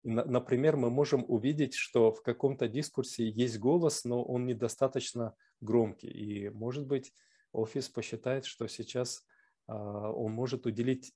Например, 0.04 0.76
мы 0.76 0.90
можем 0.90 1.24
увидеть, 1.28 1.74
что 1.74 2.10
в 2.12 2.22
каком-то 2.22 2.66
дискурсе 2.66 3.28
есть 3.28 3.58
голос, 3.58 4.04
но 4.04 4.24
он 4.24 4.46
недостаточно 4.46 5.36
громкий. 5.60 6.08
И, 6.08 6.48
может 6.50 6.86
быть, 6.86 7.12
офис 7.52 7.88
посчитает, 7.88 8.44
что 8.44 8.66
сейчас 8.66 9.24
он 9.68 10.32
может 10.32 10.66
уделить 10.66 11.14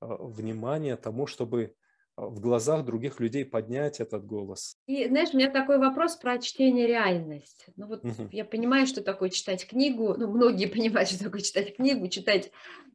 внимание 0.00 0.96
тому, 0.96 1.26
чтобы 1.26 1.76
в 2.16 2.40
глазах 2.40 2.84
других 2.84 3.20
людей 3.20 3.44
поднять 3.44 4.00
этот 4.00 4.24
голос. 4.24 4.78
И 4.86 5.06
знаешь, 5.06 5.30
у 5.34 5.36
меня 5.36 5.50
такой 5.50 5.78
вопрос 5.78 6.16
про 6.16 6.38
чтение 6.38 6.86
реальность. 6.86 7.66
Ну 7.76 7.86
вот 7.86 8.04
угу. 8.04 8.28
я 8.32 8.44
понимаю, 8.44 8.86
что 8.86 9.02
такое 9.02 9.28
читать 9.28 9.66
книгу, 9.66 10.14
ну 10.16 10.28
многие 10.28 10.66
понимают, 10.74 11.10
что 11.10 11.22
такое 11.22 11.42
читать 11.42 11.76
книгу, 11.76 12.08
читать 12.08 12.50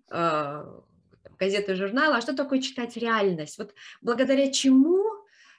э, 0.09 0.65
газеты, 1.37 1.75
журналы, 1.75 2.17
а 2.17 2.21
что 2.21 2.35
такое 2.35 2.61
читать 2.61 2.97
реальность? 2.97 3.59
Вот 3.59 3.75
благодаря 4.01 4.51
чему 4.51 5.03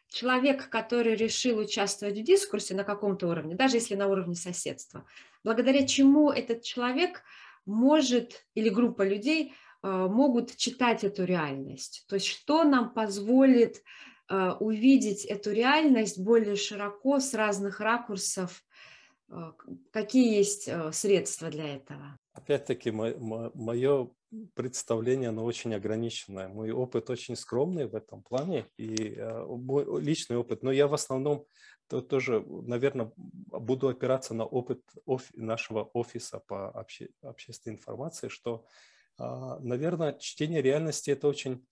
человек, 0.08 0.68
который 0.68 1.14
решил 1.14 1.58
участвовать 1.58 2.18
в 2.18 2.22
дискурсе 2.22 2.74
на 2.74 2.84
каком-то 2.84 3.28
уровне, 3.28 3.54
даже 3.54 3.76
если 3.76 3.94
на 3.94 4.08
уровне 4.08 4.34
соседства, 4.34 5.06
благодаря 5.44 5.86
чему 5.86 6.30
этот 6.30 6.62
человек 6.62 7.22
может 7.64 8.44
или 8.54 8.68
группа 8.68 9.02
людей 9.02 9.54
могут 9.82 10.56
читать 10.56 11.04
эту 11.04 11.24
реальность. 11.24 12.04
То 12.08 12.14
есть 12.14 12.26
что 12.26 12.64
нам 12.64 12.94
позволит 12.94 13.82
а, 14.28 14.56
увидеть 14.58 15.24
эту 15.24 15.52
реальность 15.52 16.18
более 16.18 16.56
широко, 16.56 17.20
с 17.20 17.34
разных 17.34 17.80
ракурсов, 17.80 18.62
а, 19.28 19.54
какие 19.90 20.36
есть 20.36 20.70
средства 20.92 21.50
для 21.50 21.76
этого? 21.76 22.18
Опять-таки, 22.32 22.90
мое 22.90 24.10
представление, 24.54 25.28
оно 25.28 25.44
очень 25.44 25.74
ограниченное. 25.74 26.48
Мой 26.48 26.70
опыт 26.70 27.10
очень 27.10 27.36
скромный 27.36 27.86
в 27.86 27.94
этом 27.94 28.22
плане, 28.22 28.66
и 28.78 29.18
мой 29.46 30.00
личный 30.00 30.38
опыт, 30.38 30.62
но 30.62 30.72
я 30.72 30.86
в 30.86 30.94
основном 30.94 31.44
то 31.88 32.00
тоже, 32.00 32.42
наверное, 32.46 33.12
буду 33.16 33.88
опираться 33.88 34.32
на 34.32 34.46
опыт 34.46 34.80
нашего 35.34 35.84
офиса 35.92 36.38
по 36.38 36.70
обще, 36.70 37.10
общественной 37.20 37.76
информации, 37.76 38.28
что 38.28 38.64
а, 38.64 38.68
наверное, 39.18 40.18
чтение 40.18 40.62
реальности– 40.62 41.10
это 41.12 41.28
очень, 41.28 41.66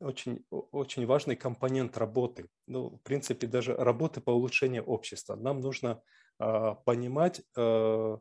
очень, 0.00 0.44
очень 0.50 1.06
важный 1.06 1.36
компонент 1.36 1.96
работы. 1.98 2.48
Ну, 2.66 2.96
в 2.96 3.02
принципе, 3.02 3.46
даже 3.46 3.74
работы 3.74 4.20
по 4.20 4.30
улучшению 4.30 4.84
общества. 4.84 5.36
Нам 5.36 5.60
нужно 5.60 6.02
а, 6.38 6.74
понимать, 6.74 7.42
э, 7.56 8.18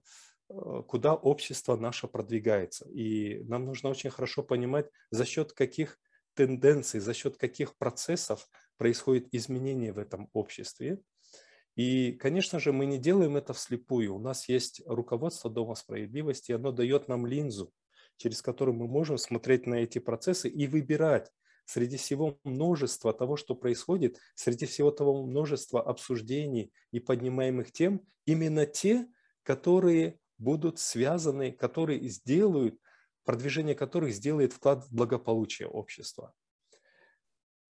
э, 0.50 0.84
куда 0.88 1.16
общество 1.16 1.76
наше 1.76 2.08
продвигается. 2.08 2.88
И 2.90 3.44
нам 3.46 3.66
нужно 3.66 3.90
очень 3.90 4.12
хорошо 4.12 4.44
понимать, 4.44 4.88
за 5.10 5.26
счет 5.26 5.54
каких 5.54 5.98
тенденций, 6.36 7.00
за 7.00 7.14
счет 7.14 7.38
каких 7.38 7.76
процессов 7.78 8.48
происходит 8.78 9.28
изменение 9.32 9.94
в 9.94 10.00
этом 10.00 10.30
обществе. 10.34 11.00
И, 11.76 12.12
конечно 12.14 12.60
же, 12.60 12.72
мы 12.72 12.86
не 12.86 13.00
делаем 13.00 13.36
это 13.36 13.54
вслепую. 13.54 14.16
У 14.16 14.20
нас 14.20 14.48
есть 14.48 14.82
руководство 14.86 15.50
Дома 15.50 15.76
справедливости, 15.76 16.52
и 16.52 16.56
оно 16.56 16.72
дает 16.72 17.08
нам 17.08 17.26
линзу, 17.26 17.74
через 18.18 18.42
которую 18.42 18.76
мы 18.76 18.88
можем 18.88 19.18
смотреть 19.18 19.66
на 19.66 19.76
эти 19.76 20.00
процессы 20.00 20.50
и 20.50 20.68
выбирать 20.68 21.32
среди 21.66 21.98
всего 21.98 22.40
множества 22.44 23.14
того, 23.14 23.38
что 23.38 23.56
происходит, 23.56 24.20
среди 24.36 24.66
всего 24.66 24.92
того 24.92 25.26
множества 25.26 25.82
обсуждений 25.82 26.72
и 26.92 27.00
поднимаемых 27.00 27.72
тем, 27.72 28.06
именно 28.26 28.66
те, 28.66 29.08
которые 29.44 30.20
будут 30.38 30.80
связаны, 30.80 31.52
которые 31.52 32.08
сделают, 32.10 32.78
продвижение 33.24 33.76
которых 33.76 34.14
сделает 34.14 34.54
вклад 34.54 34.84
в 34.84 34.94
благополучие 34.94 35.68
общества. 35.68 36.34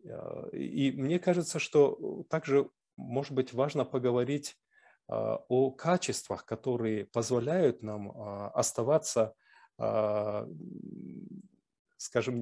Э, 0.04 0.50
и 0.52 0.92
мне 0.92 1.20
кажется, 1.20 1.60
что 1.60 2.26
также 2.30 2.70
может 2.98 3.34
быть, 3.34 3.54
важно 3.54 3.86
поговорить 3.86 4.58
а, 5.08 5.44
о 5.48 5.72
качествах, 5.72 6.46
которые 6.46 7.06
позволяют 7.06 7.84
нам 7.84 8.12
а, 8.12 8.50
оставаться, 8.50 9.34
а, 9.78 10.48
скажем, 11.98 12.42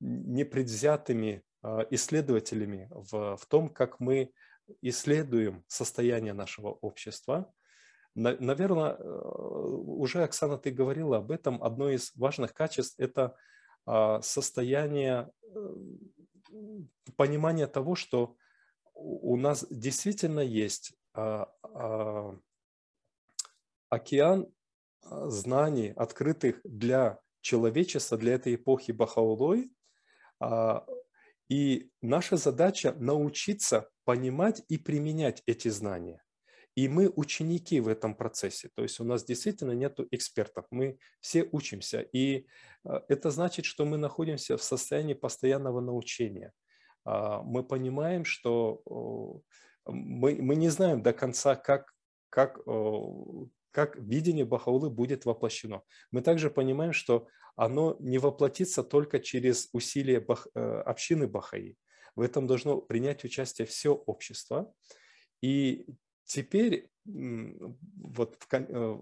непредвзятыми 0.00 1.42
исследователями 1.90 2.88
в, 2.90 3.38
том, 3.48 3.68
как 3.68 4.00
мы 4.00 4.32
исследуем 4.80 5.62
состояние 5.68 6.32
нашего 6.32 6.70
общества. 6.70 7.52
Наверное, 8.16 8.96
уже, 8.96 10.24
Оксана, 10.24 10.58
ты 10.58 10.72
говорила 10.72 11.18
об 11.18 11.30
этом. 11.30 11.62
Одно 11.62 11.88
из 11.88 12.16
важных 12.16 12.52
качеств– 12.52 12.96
это 12.98 13.36
состояние 14.22 15.30
понимания 17.16 17.68
того, 17.68 17.94
что 17.94 18.36
у 18.94 19.36
нас 19.36 19.66
действительно 19.70 20.40
есть 20.40 20.94
а, 21.14 21.52
а, 21.62 22.36
океан 23.88 24.52
а, 25.02 25.28
знаний, 25.28 25.92
открытых 25.96 26.60
для 26.64 27.20
человечества, 27.40 28.16
для 28.18 28.34
этой 28.34 28.54
эпохи 28.54 28.92
Бахаулой. 28.92 29.72
И 31.48 31.90
наша 32.00 32.36
задача 32.36 32.94
научиться 32.98 33.90
понимать 34.04 34.62
и 34.68 34.78
применять 34.78 35.42
эти 35.46 35.68
знания. 35.68 36.22
И 36.74 36.88
мы 36.88 37.12
ученики 37.14 37.80
в 37.80 37.88
этом 37.88 38.14
процессе. 38.14 38.70
То 38.74 38.82
есть 38.82 39.00
у 39.00 39.04
нас 39.04 39.24
действительно 39.24 39.72
нет 39.72 39.98
экспертов. 40.10 40.64
Мы 40.70 40.98
все 41.20 41.48
учимся. 41.52 42.00
И 42.00 42.46
это 42.84 43.30
значит, 43.30 43.66
что 43.66 43.84
мы 43.84 43.98
находимся 43.98 44.56
в 44.56 44.62
состоянии 44.62 45.14
постоянного 45.14 45.80
научения. 45.80 46.52
А, 47.04 47.42
мы 47.42 47.62
понимаем, 47.62 48.24
что 48.24 48.82
мы, 49.86 50.36
мы 50.40 50.56
не 50.56 50.68
знаем 50.68 51.02
до 51.02 51.12
конца, 51.12 51.56
как, 51.56 51.94
как, 52.30 52.60
как 53.70 53.96
видение 53.96 54.44
Бахаулы 54.44 54.90
будет 54.90 55.24
воплощено. 55.24 55.82
Мы 56.10 56.22
также 56.22 56.50
понимаем, 56.50 56.92
что 56.92 57.26
оно 57.56 57.96
не 58.00 58.18
воплотится 58.18 58.82
только 58.82 59.18
через 59.20 59.68
усилия 59.72 60.20
бах, 60.20 60.46
э, 60.54 60.60
общины 60.60 61.26
Бахаи. 61.26 61.76
В 62.14 62.20
этом 62.20 62.46
должно 62.46 62.80
принять 62.80 63.24
участие 63.24 63.66
все 63.66 63.94
общество. 63.94 64.72
И 65.40 65.86
теперь 66.24 66.90
вот 67.04 68.36
в, 68.38 68.54
э, 68.54 68.98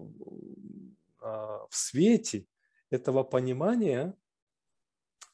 а, 1.21 1.67
в 1.69 1.75
свете 1.75 2.45
этого 2.89 3.23
понимания 3.23 4.15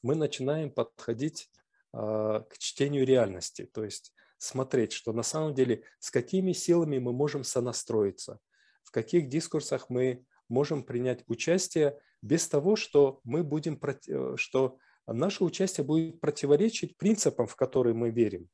мы 0.01 0.15
начинаем 0.15 0.69
подходить 0.69 1.49
к 1.97 2.57
чтению 2.57 3.05
реальности, 3.05 3.69
то 3.73 3.83
есть 3.83 4.13
смотреть, 4.37 4.91
что 4.91 5.13
на 5.13 5.23
самом 5.23 5.53
деле 5.53 5.83
с 5.99 6.11
какими 6.11 6.51
силами 6.51 6.99
мы 6.99 7.11
можем 7.11 7.43
сонастроиться, 7.43 8.39
в 8.83 8.91
каких 8.91 9.29
дискурсах 9.29 9.89
мы 9.89 10.23
можем 10.47 10.83
принять 10.83 11.23
участие 11.27 11.99
без 12.21 12.47
того, 12.47 12.75
что 12.75 13.19
мы 13.23 13.43
будем, 13.43 13.79
э, 13.83 14.35
что 14.37 14.77
наше 15.05 15.43
участие 15.43 15.85
будет 15.85 16.19
противоречить 16.19 16.97
принципам, 16.97 17.47
в 17.47 17.55
которые 17.55 17.93
мы 17.93 18.11
верим. 18.11 18.49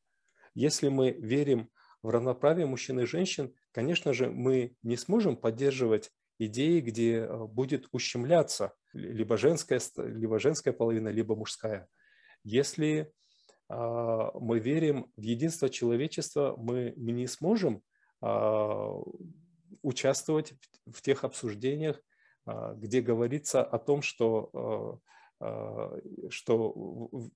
Если 0.55 0.87
мы 0.87 1.11
верим 1.11 1.69
в 2.01 2.09
равноправие 2.09 2.65
мужчин 2.65 2.99
и 2.99 3.05
женщин, 3.05 3.53
конечно 3.71 4.13
же, 4.13 4.29
мы 4.29 4.75
не 4.83 4.97
сможем 4.97 5.37
поддерживать 5.37 6.11
идеи, 6.39 6.79
где 6.79 7.19
э, 7.19 7.45
будет 7.45 7.87
ущемляться 7.91 8.73
либо 8.93 9.37
женская, 9.37 9.81
либо 9.97 10.39
женская 10.39 10.71
половина, 10.71 11.09
либо 11.09 11.35
мужская. 11.35 11.87
Если 12.43 13.01
а, 13.01 13.22
мы 13.75 14.59
верим 14.59 15.11
в 15.15 15.21
единство 15.21 15.69
человечества, 15.69 16.55
мы 16.57 16.93
не 16.95 17.27
сможем 17.27 17.81
а, 18.21 18.99
участвовать 19.81 20.53
в 20.85 21.01
тех 21.01 21.23
обсуждениях, 21.23 21.99
а, 22.45 22.73
где 22.73 23.01
говорится 23.01 23.63
о 23.63 23.79
том, 23.79 24.01
что, 24.01 25.01
что 26.29 26.69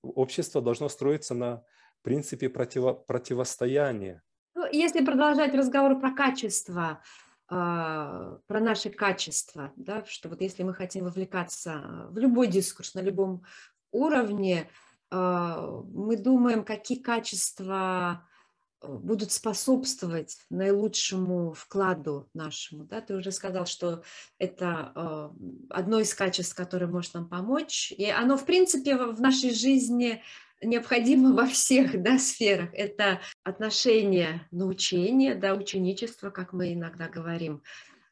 общество 0.02 0.62
должно 0.62 0.88
строиться 0.88 1.34
на 1.34 1.62
принципе 2.02 2.48
противо, 2.48 2.94
противостояния. 2.94 4.22
Ну, 4.54 4.66
если 4.72 5.04
продолжать 5.04 5.54
разговор 5.54 6.00
про 6.00 6.14
качество, 6.14 7.02
про 7.48 8.40
наши 8.48 8.90
качества, 8.90 9.72
да, 9.76 10.04
что 10.06 10.28
вот 10.28 10.40
если 10.40 10.62
мы 10.62 10.74
хотим 10.74 11.04
вовлекаться 11.04 12.06
в 12.10 12.18
любой 12.18 12.46
дискурс 12.46 12.94
на 12.94 13.00
любом 13.00 13.44
уровне, 13.90 14.68
а, 14.70 14.87
мы 15.10 16.16
думаем, 16.16 16.64
какие 16.64 16.98
качества 16.98 18.26
э, 18.80 18.92
будут 18.92 19.32
способствовать 19.32 20.38
наилучшему 20.50 21.52
вкладу 21.54 22.28
нашему. 22.34 22.84
Да? 22.84 23.00
Ты 23.00 23.14
уже 23.14 23.32
сказал, 23.32 23.66
что 23.66 24.02
это 24.38 24.92
а, 24.94 25.34
одно 25.70 26.00
из 26.00 26.12
качеств, 26.14 26.54
которое 26.54 26.86
может 26.86 27.14
нам 27.14 27.28
помочь. 27.28 27.92
И 27.92 28.04
оно, 28.10 28.36
в 28.36 28.44
принципе, 28.44 28.96
в 28.96 29.20
нашей 29.20 29.54
жизни 29.54 30.22
необходимо 30.62 31.32
во 31.36 31.46
всех 31.46 32.02
да, 32.02 32.18
сферах. 32.18 32.70
Это 32.74 33.20
отношение 33.44 34.46
научения, 34.50 35.34
да, 35.34 35.54
ученичество, 35.54 36.30
как 36.30 36.52
мы 36.52 36.74
иногда 36.74 37.08
говорим, 37.08 37.62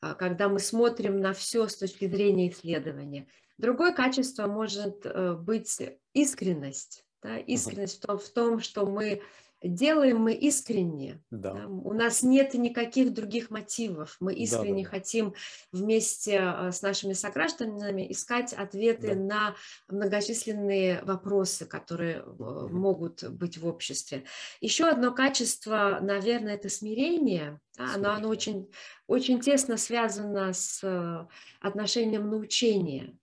а, 0.01 0.15
когда 0.15 0.49
мы 0.49 0.61
смотрим 0.61 1.21
на 1.21 1.35
все 1.35 1.69
с 1.69 1.77
точки 1.77 2.09
зрения 2.09 2.51
исследования– 2.51 3.27
Другое 3.59 3.92
качество 3.92 4.47
может 4.47 5.05
э, 5.05 5.35
быть 5.35 5.81
искренность. 6.12 7.05
Да? 7.23 7.38
Искренность 7.38 8.05
uh-huh. 8.05 8.19
в, 8.19 8.29
том, 8.31 8.61
что 8.61 8.87
мы 8.87 9.23
делаем, 9.62 10.19
мы 10.19 10.35
искренне. 10.35 11.23
Да. 11.31 11.55
Да? 11.55 11.66
У 11.66 11.95
нас 11.95 12.23
нет 12.23 12.53
никаких 12.53 13.14
других 13.14 13.49
мотивов. 13.51 14.16
Мы 14.21 14.35
искренне 14.35 14.85
да, 14.85 14.90
да, 14.90 14.97
хотим 14.99 15.35
вместе 15.73 16.38
э, 16.42 16.71
с 16.71 16.83
нашими 16.83 17.14
согражданами 17.14 18.12
искать 18.12 18.53
ответы 18.53 19.14
да. 19.14 19.21
на 19.21 19.55
многочисленные 19.88 21.03
вопросы, 21.05 21.64
которые 21.64 22.19
uh-huh. 22.19 22.69
могут 22.69 23.27
быть 23.31 23.57
в 23.57 23.66
обществе. 23.66 24.25
Еще 24.61 24.85
одно 24.85 25.12
качество, 25.12 25.99
наверное, 26.03 26.57
это 26.57 26.69
смирение. 26.69 27.59
Да? 27.79 27.95
Оно, 27.95 28.11
оно 28.12 28.29
очень, 28.29 28.71
очень 29.07 29.40
тесно 29.40 29.79
связано 29.79 30.53
с 30.53 31.27
отношением 31.61 32.29
научения 32.31 33.16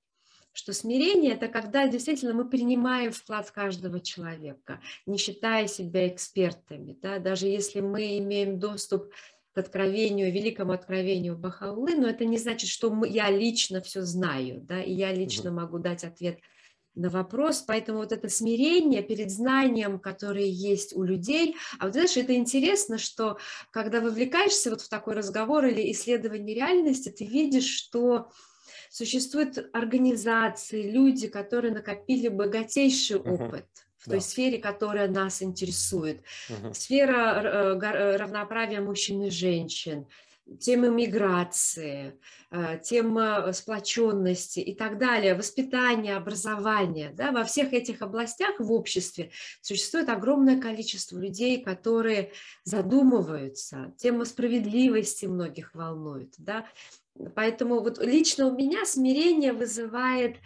что 0.54 0.72
смирение– 0.72 1.34
это 1.34 1.48
когда 1.48 1.88
действительно 1.88 2.34
мы 2.34 2.48
принимаем 2.48 3.12
вклад 3.12 3.52
каждого 3.52 4.00
человека, 4.00 4.80
не 5.06 5.18
считая 5.18 5.68
себя 5.68 6.08
экспертами. 6.08 6.98
Да? 7.02 7.20
Даже 7.20 7.48
если 7.48 7.82
мы 7.82 8.18
имеем 8.20 8.60
доступ 8.60 9.12
к 9.54 9.58
откровению, 9.58 10.32
великому 10.32 10.72
откровению 10.72 11.38
Бахаулы, 11.38 11.96
но 11.96 12.08
это 12.08 12.26
не 12.26 12.38
значит, 12.38 12.70
что 12.70 12.90
мы, 12.90 13.08
я 13.08 13.30
лично 13.30 13.82
все 13.82 14.02
знаю, 14.02 14.62
да, 14.62 14.82
и 14.82 14.92
я 14.92 15.14
лично 15.14 15.52
могу 15.52 15.78
дать 15.78 16.04
ответ 16.04 16.40
на 16.96 17.10
вопрос. 17.10 17.64
Поэтому 17.68 18.00
вот 18.00 18.12
это 18.12 18.30
смирение 18.30 19.04
перед 19.04 19.32
знанием, 19.32 20.00
которое 20.00 20.46
есть 20.48 20.96
у 20.96 21.04
людей. 21.04 21.56
А 21.80 21.86
вот 21.86 21.94
знаешь, 21.94 22.18
это 22.18 22.36
интересно, 22.36 22.98
что 22.98 23.38
когда 23.72 24.02
вовлекаешься 24.02 24.70
вот 24.70 24.82
в 24.82 24.90
такой 24.90 25.14
разговор 25.14 25.66
или 25.66 25.92
исследование 25.92 26.56
реальности, 26.56 27.10
ты 27.10 27.26
видишь, 27.26 27.70
что 27.70 28.32
Существуют 28.94 29.58
организации, 29.74 30.92
люди, 30.92 31.28
которые 31.28 31.74
накопили 31.74 32.28
богатейший 32.28 33.18
опыт 33.18 33.66
в 33.98 34.06
той 34.06 34.20
да. 34.20 34.22
сфере, 34.22 34.60
которая 34.60 35.08
нас 35.08 35.42
интересует. 35.42 36.22
Угу. 36.48 36.76
Сфера 36.76 37.42
э, 37.42 37.80
э, 37.82 38.18
равноправия 38.18 38.82
мужчин 38.82 39.24
и 39.24 39.32
женщин, 39.32 40.06
тема 40.60 40.90
миграции, 40.90 42.20
э, 42.52 42.80
тема 42.84 43.52
сплоченности 43.52 44.60
и 44.60 44.76
так 44.76 45.00
далее, 45.00 45.34
воспитание, 45.34 46.16
образование. 46.16 47.10
Да, 47.16 47.32
во 47.32 47.46
всех 47.46 47.74
этих 47.74 48.04
областях 48.04 48.60
в 48.60 48.72
обществе 48.72 49.32
существует 49.64 50.08
огромное 50.10 50.62
количество 50.62 51.18
людей, 51.18 51.64
которые 51.64 52.32
задумываются. 52.64 53.92
Тема 53.98 54.26
справедливости 54.26 55.26
многих 55.26 55.74
волнует. 55.74 56.36
Да? 56.38 56.68
Поэтому 57.36 57.80
вот 57.80 58.00
лично 58.00 58.48
у 58.48 58.56
меня 58.56 58.86
смирение 58.86 59.54
вызывает 59.54 60.38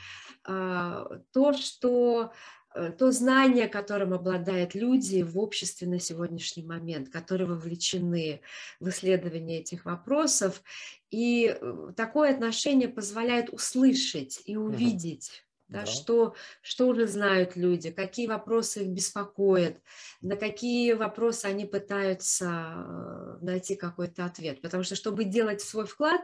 э, 0.48 1.06
то, 1.32 1.54
что 1.54 2.34
э, 2.76 2.92
то 2.92 3.12
знание, 3.12 3.68
которым 3.68 4.14
обладают 4.14 4.76
люди 4.76 5.22
в 5.22 5.40
обществе 5.40 5.88
на 5.88 6.00
сегодняшний 6.00 6.64
момент, 6.64 7.10
которые 7.10 7.48
вовлечены 7.48 8.42
в 8.80 8.90
исследование 8.90 9.62
этих 9.62 9.86
вопросов. 9.86 10.62
И 11.10 11.48
э, 11.48 11.92
такое 11.96 12.34
отношение 12.34 12.90
позволяет 12.90 13.50
услышать 13.50 14.42
и 14.46 14.58
увидеть 14.58 15.47
да, 15.70 15.82
да. 15.82 15.86
Что, 15.86 16.34
что 16.62 16.88
уже 16.88 17.08
знают 17.08 17.58
люди, 17.58 17.92
какие 17.92 18.28
вопросы 18.28 18.84
их 18.84 18.90
беспокоят, 18.90 19.82
на 20.22 20.38
какие 20.38 20.94
вопросы 20.94 21.46
они 21.46 21.66
пытаются 21.66 22.46
э, 22.48 23.38
найти 23.42 23.76
какой-то 23.76 24.24
ответ. 24.24 24.62
Потому 24.62 24.84
что, 24.84 24.96
чтобы 24.96 25.26
делать 25.26 25.60
свой 25.60 25.86
вклад, 25.86 26.22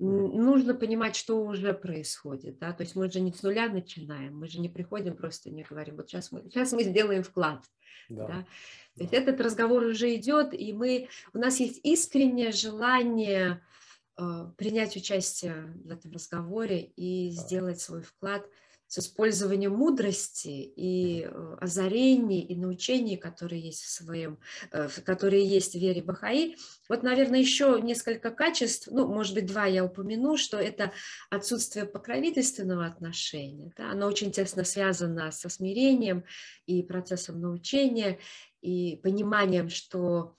нужно 0.00 0.74
понимать, 0.74 1.14
что 1.14 1.40
уже 1.40 1.72
происходит. 1.72 2.58
Да? 2.58 2.72
То 2.72 2.82
есть 2.82 2.96
мы 2.96 3.10
же 3.10 3.20
не 3.20 3.32
с 3.32 3.42
нуля 3.42 3.68
начинаем, 3.68 4.36
мы 4.36 4.48
же 4.48 4.58
не 4.58 4.68
приходим 4.68 5.16
просто 5.16 5.50
не 5.50 5.62
говорим, 5.62 5.96
вот 5.96 6.08
сейчас 6.08 6.32
мы, 6.32 6.42
сейчас 6.42 6.72
мы 6.72 6.82
сделаем 6.82 7.22
вклад. 7.22 7.62
Да. 8.08 8.26
Да? 8.26 8.46
То 8.96 9.02
есть 9.04 9.14
этот 9.14 9.40
разговор 9.40 9.84
уже 9.84 10.12
идет, 10.16 10.52
и 10.52 10.72
мы, 10.72 11.08
у 11.32 11.38
нас 11.38 11.60
есть 11.60 11.78
искреннее 11.84 12.50
желание 12.50 13.62
э, 14.18 14.46
принять 14.56 14.96
участие 14.96 15.72
в 15.84 15.90
этом 15.92 16.10
разговоре 16.10 16.90
и 16.96 17.30
сделать 17.30 17.80
свой 17.80 18.02
вклад– 18.02 18.44
с 18.90 18.98
использованием 18.98 19.72
мудрости 19.72 20.48
и 20.48 21.22
э, 21.22 21.56
озарений 21.60 22.40
и 22.40 22.56
научений, 22.56 23.16
которые 23.16 23.60
есть 23.60 23.84
в 23.84 23.88
своем, 23.88 24.40
э, 24.72 24.88
которые 25.04 25.46
есть 25.46 25.76
в 25.76 25.78
вере 25.78 26.02
Бахаи. 26.02 26.56
Вот, 26.88 27.04
наверное, 27.04 27.38
еще 27.38 27.80
несколько 27.80 28.32
качеств, 28.32 28.88
ну, 28.90 29.06
может 29.06 29.34
быть, 29.34 29.46
два 29.46 29.66
я 29.66 29.84
упомяну, 29.84 30.36
что 30.36 30.58
это 30.58 30.90
отсутствие 31.30 31.86
покровительственного 31.86 32.84
отношения. 32.84 33.72
Да, 33.76 33.92
оно 33.92 34.08
очень 34.08 34.32
тесно 34.32 34.64
связано 34.64 35.30
со 35.30 35.48
смирением 35.48 36.24
и 36.66 36.82
процессом 36.82 37.40
научения, 37.40 38.18
и 38.60 38.96
пониманием, 39.04 39.68
что 39.68 40.36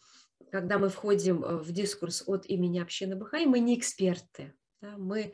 когда 0.52 0.78
мы 0.78 0.90
входим 0.90 1.42
э, 1.42 1.56
в 1.56 1.72
дискурс 1.72 2.22
от 2.28 2.46
имени 2.48 2.80
общины 2.80 3.16
Бахаи, 3.16 3.46
мы 3.46 3.62
не 3.62 3.80
эксперты. 3.80 4.54
Да, 4.82 4.98
мы 4.98 5.34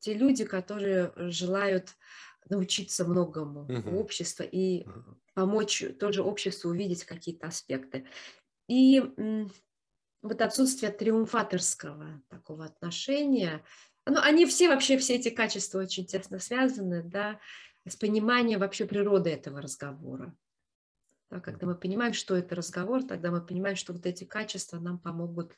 те 0.00 0.14
люди, 0.14 0.44
которые 0.44 1.12
желают 1.16 1.96
научиться 2.48 3.04
многому 3.04 3.66
у 3.86 3.98
общества 3.98 4.42
и 4.42 4.86
помочь 5.34 5.84
тоже 5.98 6.22
обществу 6.22 6.70
увидеть 6.70 7.04
какие-то 7.04 7.46
аспекты. 7.46 8.06
И 8.68 9.00
вот 10.22 10.42
отсутствие 10.42 10.90
триумфаторского 10.90 12.22
такого 12.28 12.64
отношения. 12.64 13.64
Ну, 14.06 14.18
они 14.20 14.46
все 14.46 14.68
вообще, 14.68 14.98
все 14.98 15.16
эти 15.16 15.30
качества 15.30 15.80
очень 15.80 16.06
тесно 16.06 16.38
связаны, 16.38 17.02
да, 17.02 17.38
с 17.86 17.96
пониманием 17.96 18.60
вообще 18.60 18.86
природы 18.86 19.30
этого 19.30 19.60
разговора. 19.60 20.34
Да, 21.30 21.40
когда 21.40 21.66
мы 21.66 21.74
понимаем, 21.74 22.14
что 22.14 22.36
это 22.36 22.54
разговор, 22.54 23.04
тогда 23.04 23.30
мы 23.30 23.44
понимаем, 23.44 23.76
что 23.76 23.92
вот 23.92 24.06
эти 24.06 24.24
качества 24.24 24.78
нам 24.78 24.98
помогут 24.98 25.52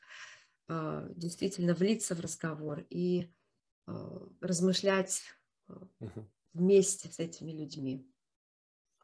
э, 0.68 1.08
действительно 1.14 1.74
влиться 1.74 2.14
в 2.16 2.20
разговор 2.20 2.84
и 2.90 3.32
размышлять 4.40 5.22
э, 5.68 5.74
вместе 6.52 7.08
с 7.08 7.18
этими 7.18 7.52
людьми. 7.52 8.06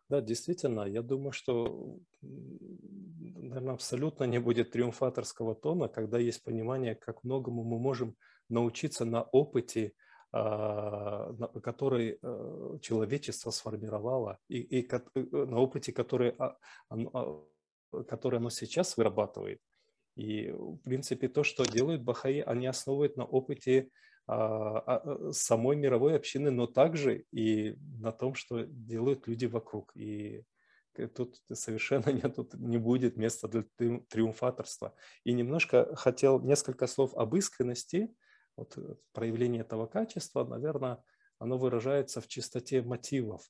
Да, 0.08 0.20
действительно, 0.20 0.82
я 0.82 1.02
думаю, 1.02 1.32
что, 1.32 1.98
наверное, 2.22 3.74
абсолютно 3.74 4.24
не 4.24 4.38
будет 4.38 4.70
триумфаторского 4.70 5.54
тона, 5.54 5.88
когда 5.88 6.18
есть 6.18 6.44
понимание, 6.44 6.94
как 6.94 7.24
многому 7.24 7.64
мы 7.64 7.78
можем 7.78 8.16
научиться 8.48 9.04
на 9.04 9.22
опыте, 9.22 9.94
а, 10.32 11.32
который 11.60 12.18
э, 12.22 12.78
человечество 12.82 13.50
сформировало, 13.50 14.38
и, 14.48 14.58
и 14.58 14.88
э, 14.88 15.00
на 15.32 15.58
опыте, 15.58 15.92
который, 15.92 16.34
а, 16.38 16.56
который 18.06 18.38
оно 18.38 18.50
сейчас 18.50 18.96
вырабатывает. 18.96 19.60
И, 20.14 20.50
в 20.50 20.78
принципе, 20.78 21.28
то, 21.28 21.42
что 21.42 21.64
делают 21.64 22.02
Бахаи, 22.02 22.40
они 22.40 22.66
основывают 22.66 23.16
на 23.16 23.24
опыте 23.24 23.82
а, 23.82 23.86
а, 23.86 24.15
самой 24.26 25.76
мировой 25.76 26.16
общины, 26.16 26.50
но 26.50 26.66
также 26.66 27.26
и 27.30 27.76
на 28.00 28.10
том, 28.10 28.34
что 28.34 28.62
делают 28.64 29.28
люди 29.28 29.46
вокруг. 29.46 29.96
И 29.96 30.44
тут 31.14 31.40
совершенно 31.52 32.10
нет, 32.10 32.34
тут 32.34 32.54
не 32.54 32.78
будет 32.78 33.16
места 33.16 33.48
для 33.48 33.64
триумфаторства. 34.08 34.94
И 35.24 35.32
немножко 35.32 35.94
хотел 35.94 36.40
несколько 36.40 36.86
слов 36.86 37.14
об 37.14 37.36
искренности. 37.36 38.14
Вот 38.56 38.76
э, 38.78 38.96
проявление 39.12 39.60
этого 39.60 39.86
качества, 39.86 40.44
наверное, 40.44 41.04
оно 41.38 41.58
выражается 41.58 42.20
в 42.20 42.26
чистоте 42.26 42.82
мотивов 42.82 43.48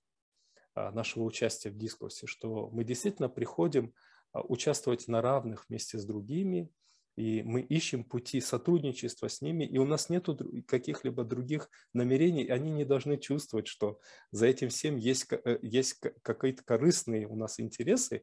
а, 0.75 0.91
нашего 0.91 1.23
участия 1.23 1.71
в 1.71 1.79
дискурсе, 1.79 2.27
что 2.27 2.69
мы 2.71 2.85
действительно 2.85 3.29
приходим 3.29 3.95
участвовать 4.33 5.09
на 5.09 5.23
равных 5.23 5.67
вместе 5.69 5.99
с 5.99 6.05
другими, 6.05 6.71
и 7.17 7.43
мы 7.43 7.63
ищем 7.63 8.05
пути 8.05 8.41
сотрудничества 8.41 9.29
с 9.29 9.41
ними, 9.41 9.65
и 9.65 9.79
у 9.79 9.85
нас 9.85 10.11
нет 10.11 10.29
каких-либо 10.67 11.25
других 11.25 11.71
намерений, 11.95 12.47
они 12.47 12.71
не 12.71 12.85
должны 12.85 13.17
чувствовать, 13.17 13.67
что 13.67 14.01
за 14.31 14.47
этим 14.47 14.69
всем 14.69 14.97
есть, 14.97 15.27
э, 15.33 15.59
есть 15.63 15.99
какие-то 16.23 16.63
корыстные 16.63 17.27
у 17.27 17.35
нас 17.35 17.59
интересы. 17.59 18.23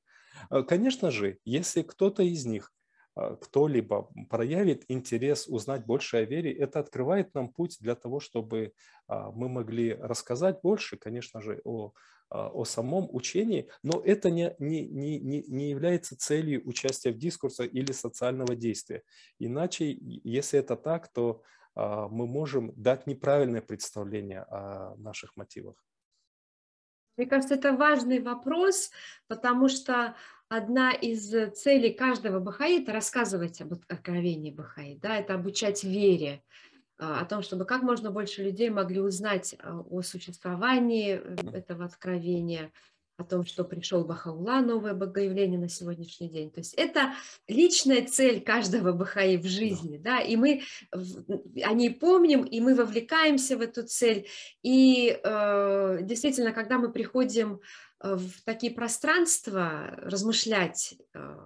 А, 0.49 0.61
конечно 0.63 1.11
же, 1.11 1.39
если 1.43 1.81
кто-то 1.81 2.23
из 2.23 2.45
них 2.45 2.71
а, 3.15 3.35
кто-либо 3.35 4.09
проявит 4.29 4.85
интерес 4.87 5.47
узнать 5.47 5.85
больше 5.85 6.17
о 6.17 6.25
вере, 6.25 6.51
это 6.51 6.79
открывает 6.79 7.33
нам 7.33 7.49
путь 7.49 7.77
для 7.79 7.95
того, 7.95 8.19
чтобы 8.19 8.73
а, 9.07 9.31
мы 9.31 9.49
могли 9.49 9.93
рассказать 9.93 10.61
больше, 10.61 10.97
конечно 10.97 11.41
же, 11.41 11.61
о 11.63 11.93
о 12.33 12.65
самом 12.65 13.07
учении, 13.11 13.69
но 13.83 14.01
это 14.03 14.31
не, 14.31 14.55
не, 14.59 14.87
не, 14.87 15.43
не 15.47 15.69
является 15.69 16.17
целью 16.17 16.67
участия 16.67 17.11
в 17.11 17.17
дискурсе 17.17 17.65
или 17.65 17.91
социального 17.91 18.55
действия. 18.55 19.03
Иначе, 19.39 19.95
если 20.01 20.59
это 20.59 20.75
так, 20.75 21.11
то 21.13 21.43
а, 21.75 22.07
мы 22.07 22.27
можем 22.27 22.73
дать 22.75 23.07
неправильное 23.07 23.61
представление 23.61 24.41
о 24.49 24.95
наших 24.97 25.35
мотивах. 25.35 25.75
Мне 27.17 27.27
кажется, 27.27 27.55
это 27.55 27.73
важный 27.73 28.19
вопрос, 28.19 28.89
потому 29.27 29.69
что 29.69 30.15
одна 30.49 30.91
из 30.91 31.29
целей 31.53 31.93
каждого 31.93 32.39
Бахаи– 32.39 32.81
это 32.81 32.91
рассказывать 32.91 33.61
об 33.61 33.73
откровении 33.87 34.49
Бахаи, 34.49 34.95
да, 34.95 35.17
это 35.17 35.35
обучать 35.35 35.83
вере. 35.83 36.43
А, 37.03 37.19
о 37.19 37.25
том, 37.25 37.43
чтобы 37.43 37.65
как 37.65 37.81
можно 37.81 38.11
больше 38.11 38.43
людей 38.43 38.69
могли 38.69 39.01
узнать 39.01 39.55
а, 39.59 39.79
о 39.89 40.01
существовании 40.01 41.19
э, 41.21 41.57
этого 41.57 41.83
откровения, 41.83 42.71
о 43.17 43.25
том, 43.25 43.45
что 43.45 43.65
пришел 43.65 44.05
Бахаула, 44.05 44.61
новое 44.61 44.93
богоявление 44.93 45.59
на 45.59 45.67
сегодняшний 45.67 46.29
день. 46.29 46.49
То 46.49 46.61
есть 46.61 46.73
это 46.75 47.13
личная 47.47 48.05
цель 48.07 48.41
каждого 48.41 48.93
Бахаи 48.93 49.35
в 49.35 49.45
жизни, 49.45 49.97
да, 49.97 50.19
и 50.19 50.37
мы 50.37 50.61
о 50.91 51.73
ней 51.73 51.89
помним, 51.89 52.43
и 52.43 52.61
мы 52.61 52.73
вовлекаемся 52.73 53.57
в 53.57 53.61
эту 53.61 53.83
цель. 53.83 54.27
И 54.61 55.19
э, 55.21 55.99
действительно, 56.03 56.53
когда 56.53 56.77
мы 56.77 56.89
приходим 56.89 57.59
э, 57.99 58.15
в 58.15 58.41
такие 58.45 58.73
пространства 58.73 59.93
размышлять 59.97 60.95
э, 61.13 61.37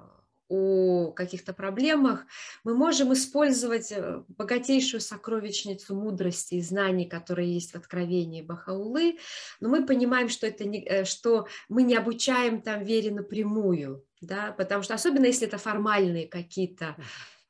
о 0.49 1.11
каких-то 1.11 1.53
проблемах, 1.53 2.25
мы 2.63 2.73
можем 2.73 3.13
использовать 3.13 3.91
э, 3.91 4.23
богатейшую 4.27 5.01
сокровищницу 5.01 5.95
мудрости 5.95 6.55
и 6.55 6.61
знаний, 6.61 7.05
которые 7.05 7.53
есть 7.53 7.71
в 7.71 7.75
Откровении 7.75 8.41
Бахаулы, 8.41 9.17
но 9.59 9.69
мы 9.69 9.85
понимаем, 9.85 10.29
что, 10.29 10.47
это 10.47 10.65
не, 10.65 10.83
э, 10.83 11.05
что 11.05 11.47
мы 11.69 11.83
не 11.83 11.95
обучаем 11.95 12.61
там 12.61 12.83
вере 12.83 13.11
напрямую, 13.11 14.05
да, 14.21 14.53
потому 14.57 14.83
что 14.83 14.93
особенно 14.93 15.25
если 15.25 15.47
это 15.47 15.57
формальные 15.57 16.27
какие-то 16.27 16.95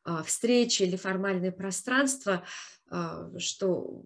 а, 0.08 0.24
встречи 0.24 0.84
или 0.84 0.96
формальные 0.96 1.52
пространства, 1.52 2.44
а, 2.90 3.30
что 3.40 4.04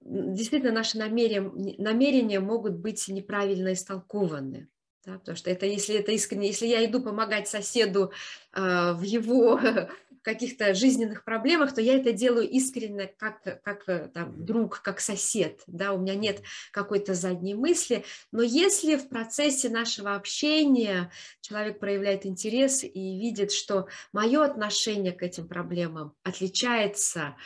действительно 0.00 0.72
наши 0.72 0.98
намерения, 0.98 1.50
намерения 1.78 2.38
могут 2.38 2.74
быть 2.74 3.08
неправильно 3.08 3.72
истолкованы. 3.72 4.68
Да, 5.04 5.18
потому 5.18 5.36
что 5.36 5.50
это, 5.50 5.64
если 5.64 5.96
это 5.96 6.12
искренне, 6.12 6.48
если 6.48 6.66
я 6.66 6.84
иду 6.84 7.00
помогать 7.00 7.48
соседу 7.48 8.12
э, 8.52 8.92
в 8.92 9.02
его 9.02 9.60
каких-то 10.22 10.74
жизненных 10.74 11.24
проблемах, 11.24 11.74
то 11.74 11.80
я 11.80 11.96
это 11.96 12.12
делаю 12.12 12.48
искренне 12.48 13.06
как, 13.06 13.62
как 13.62 13.88
э, 13.88 14.10
там, 14.12 14.44
друг, 14.44 14.82
как 14.82 15.00
сосед, 15.00 15.62
да, 15.66 15.92
у 15.92 15.98
меня 15.98 16.14
нет 16.14 16.42
какой-то 16.72 17.14
задней 17.14 17.54
мысли, 17.54 18.04
но 18.32 18.42
если 18.42 18.96
в 18.96 19.08
процессе 19.08 19.68
нашего 19.68 20.14
общения 20.14 21.10
человек 21.40 21.78
проявляет 21.78 22.26
интерес 22.26 22.82
и 22.82 23.18
видит, 23.18 23.52
что 23.52 23.86
мое 24.12 24.44
отношение 24.44 25.12
к 25.12 25.22
этим 25.22 25.46
проблемам 25.48 26.14
отличается 26.24 27.36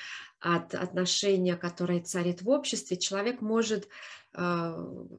от 0.41 0.75
отношения, 0.75 1.57
которое 1.57 2.01
царит 2.01 2.43
в 2.43 2.49
обществе, 2.49 2.97
человек 2.97 3.41
может 3.41 3.89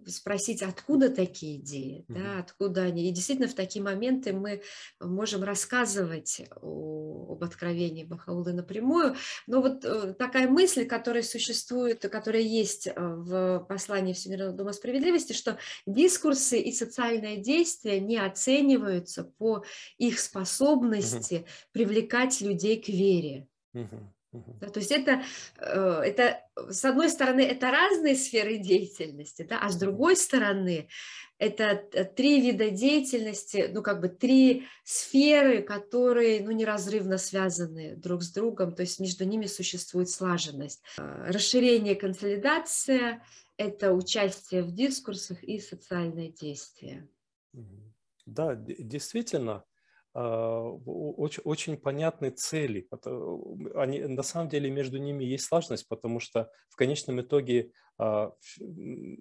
спросить, 0.07 0.63
откуда 0.63 1.09
такие 1.09 1.57
идеи, 1.57 2.05
mm-hmm. 2.07 2.13
да, 2.13 2.39
откуда 2.39 2.83
они. 2.83 3.07
И 3.07 3.11
действительно 3.11 3.47
в 3.47 3.53
такие 3.53 3.83
моменты 3.83 4.33
мы 4.33 4.63
можем 4.99 5.43
рассказывать 5.43 6.41
о, 6.61 7.33
об 7.33 7.43
откровении 7.43 8.03
Бахаулы 8.03 8.53
напрямую. 8.53 9.15
Но 9.45 9.61
вот 9.61 9.85
э, 9.85 10.13
такая 10.13 10.49
мысль, 10.49 10.85
которая 10.85 11.21
существует, 11.21 12.01
которая 12.01 12.41
есть 12.41 12.87
э, 12.87 12.93
в 12.95 13.59
послании 13.69 14.13
Всемирного 14.13 14.53
Дома 14.53 14.73
Справедливости, 14.73 15.33
что 15.33 15.59
дискурсы 15.85 16.59
и 16.59 16.71
социальные 16.71 17.37
действия 17.37 17.99
не 17.99 18.17
оцениваются 18.17 19.23
по 19.23 19.63
их 19.97 20.19
способности 20.19 21.33
mm-hmm. 21.33 21.47
привлекать 21.71 22.41
людей 22.41 22.81
к 22.81 22.87
вере. 22.87 23.47
Mm-hmm. 23.75 24.12
Да, 24.33 24.67
то 24.67 24.79
есть 24.79 24.91
это, 24.91 25.23
э, 25.59 26.01
это, 26.05 26.43
с 26.69 26.83
одной 26.85 27.09
стороны, 27.09 27.41
это 27.41 27.69
разные 27.69 28.15
сферы 28.15 28.57
деятельности, 28.57 29.45
да, 29.47 29.59
а 29.61 29.69
с 29.69 29.75
другой 29.77 30.15
стороны, 30.15 30.87
это 31.37 31.75
три 32.15 32.41
вида 32.41 32.71
деятельности, 32.71 33.69
ну, 33.71 33.83
как 33.83 34.01
бы 34.01 34.09
три 34.09 34.65
сферы, 34.83 35.61
которые, 35.61 36.43
ну, 36.43 36.51
неразрывно 36.51 37.17
связаны 37.17 37.95
друг 37.95 38.23
с 38.23 38.31
другом, 38.31 38.73
то 38.73 38.81
есть 38.81 38.99
между 38.99 39.23
ними 39.25 39.45
существует 39.45 40.09
слаженность. 40.09 40.81
Э, 40.97 41.25
расширение, 41.27 41.95
консолидация– 41.95 43.23
это 43.57 43.93
участие 43.93 44.63
в 44.63 44.71
дискурсах 44.71 45.43
и 45.43 45.59
социальное 45.59 46.29
действие. 46.29 47.07
Да, 48.25 48.55
действительно, 48.55 49.63
очень, 50.13 51.41
очень 51.43 51.77
понятны 51.77 52.29
цели. 52.29 52.87
Они, 53.75 54.01
на 54.01 54.23
самом 54.23 54.49
деле 54.49 54.69
между 54.69 54.97
ними 54.97 55.23
есть 55.23 55.45
сложность, 55.45 55.87
потому 55.87 56.19
что 56.19 56.51
в 56.69 56.75
конечном 56.75 57.21
итоге 57.21 57.71
а, 57.97 58.31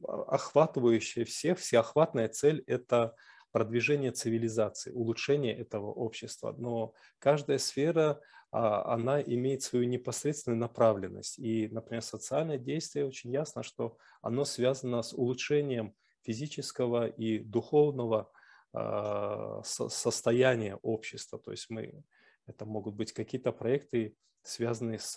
охватывающая 0.07 1.25
всех, 1.25 1.59
всеохватная 1.59 2.29
цель– 2.29 2.63
это 2.67 3.15
продвижение 3.53 4.13
цивилизации, 4.13 4.93
улучшение 4.93 5.57
этого 5.57 5.93
общества. 5.93 6.55
Но 6.57 6.95
каждая 7.19 7.59
сфера, 7.59 8.21
а, 8.51 8.95
она 8.95 9.21
имеет 9.21 9.63
свою 9.63 9.87
непосредственную 9.87 10.59
направленность. 10.59 11.39
И, 11.39 11.69
например, 11.69 12.03
социальное 12.03 12.59
действие 12.59 13.07
очень 13.07 13.31
ясно, 13.31 13.63
что 13.63 13.97
оно 14.21 14.45
связано 14.45 15.03
с 15.03 15.13
улучшением 15.13 15.95
физического 16.23 17.07
и 17.07 17.39
духовного 17.39 18.21
а, 18.21 18.42
состояние 19.65 20.77
общества. 20.83 21.39
То 21.39 21.51
есть 21.51 21.71
мы, 21.71 22.05
это 22.47 22.65
могут 22.65 22.95
быть 22.95 23.13
какие-то 23.13 23.53
проекты, 23.53 24.17
связанные 24.43 24.99
с, 24.99 25.17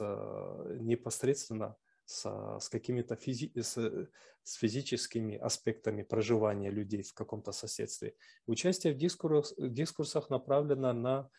непосредственно 0.80 1.76
с, 2.06 2.60
с 2.60 2.70
какими-то 2.70 3.15
физи, 3.15 3.52
с, 3.56 4.08
с 4.44 4.54
физическими 4.54 5.38
аспектами 5.38 6.04
проживания 6.04 6.70
людей 6.70 7.02
в 7.02 7.13
каком-то 7.13 7.52
соседстве. 7.52 8.13
Участие 8.46 8.94
в 8.94 8.98
дискурсах, 8.98 9.58
дискурсах 9.58 10.30
направлено 10.30 10.94
на 10.94 11.30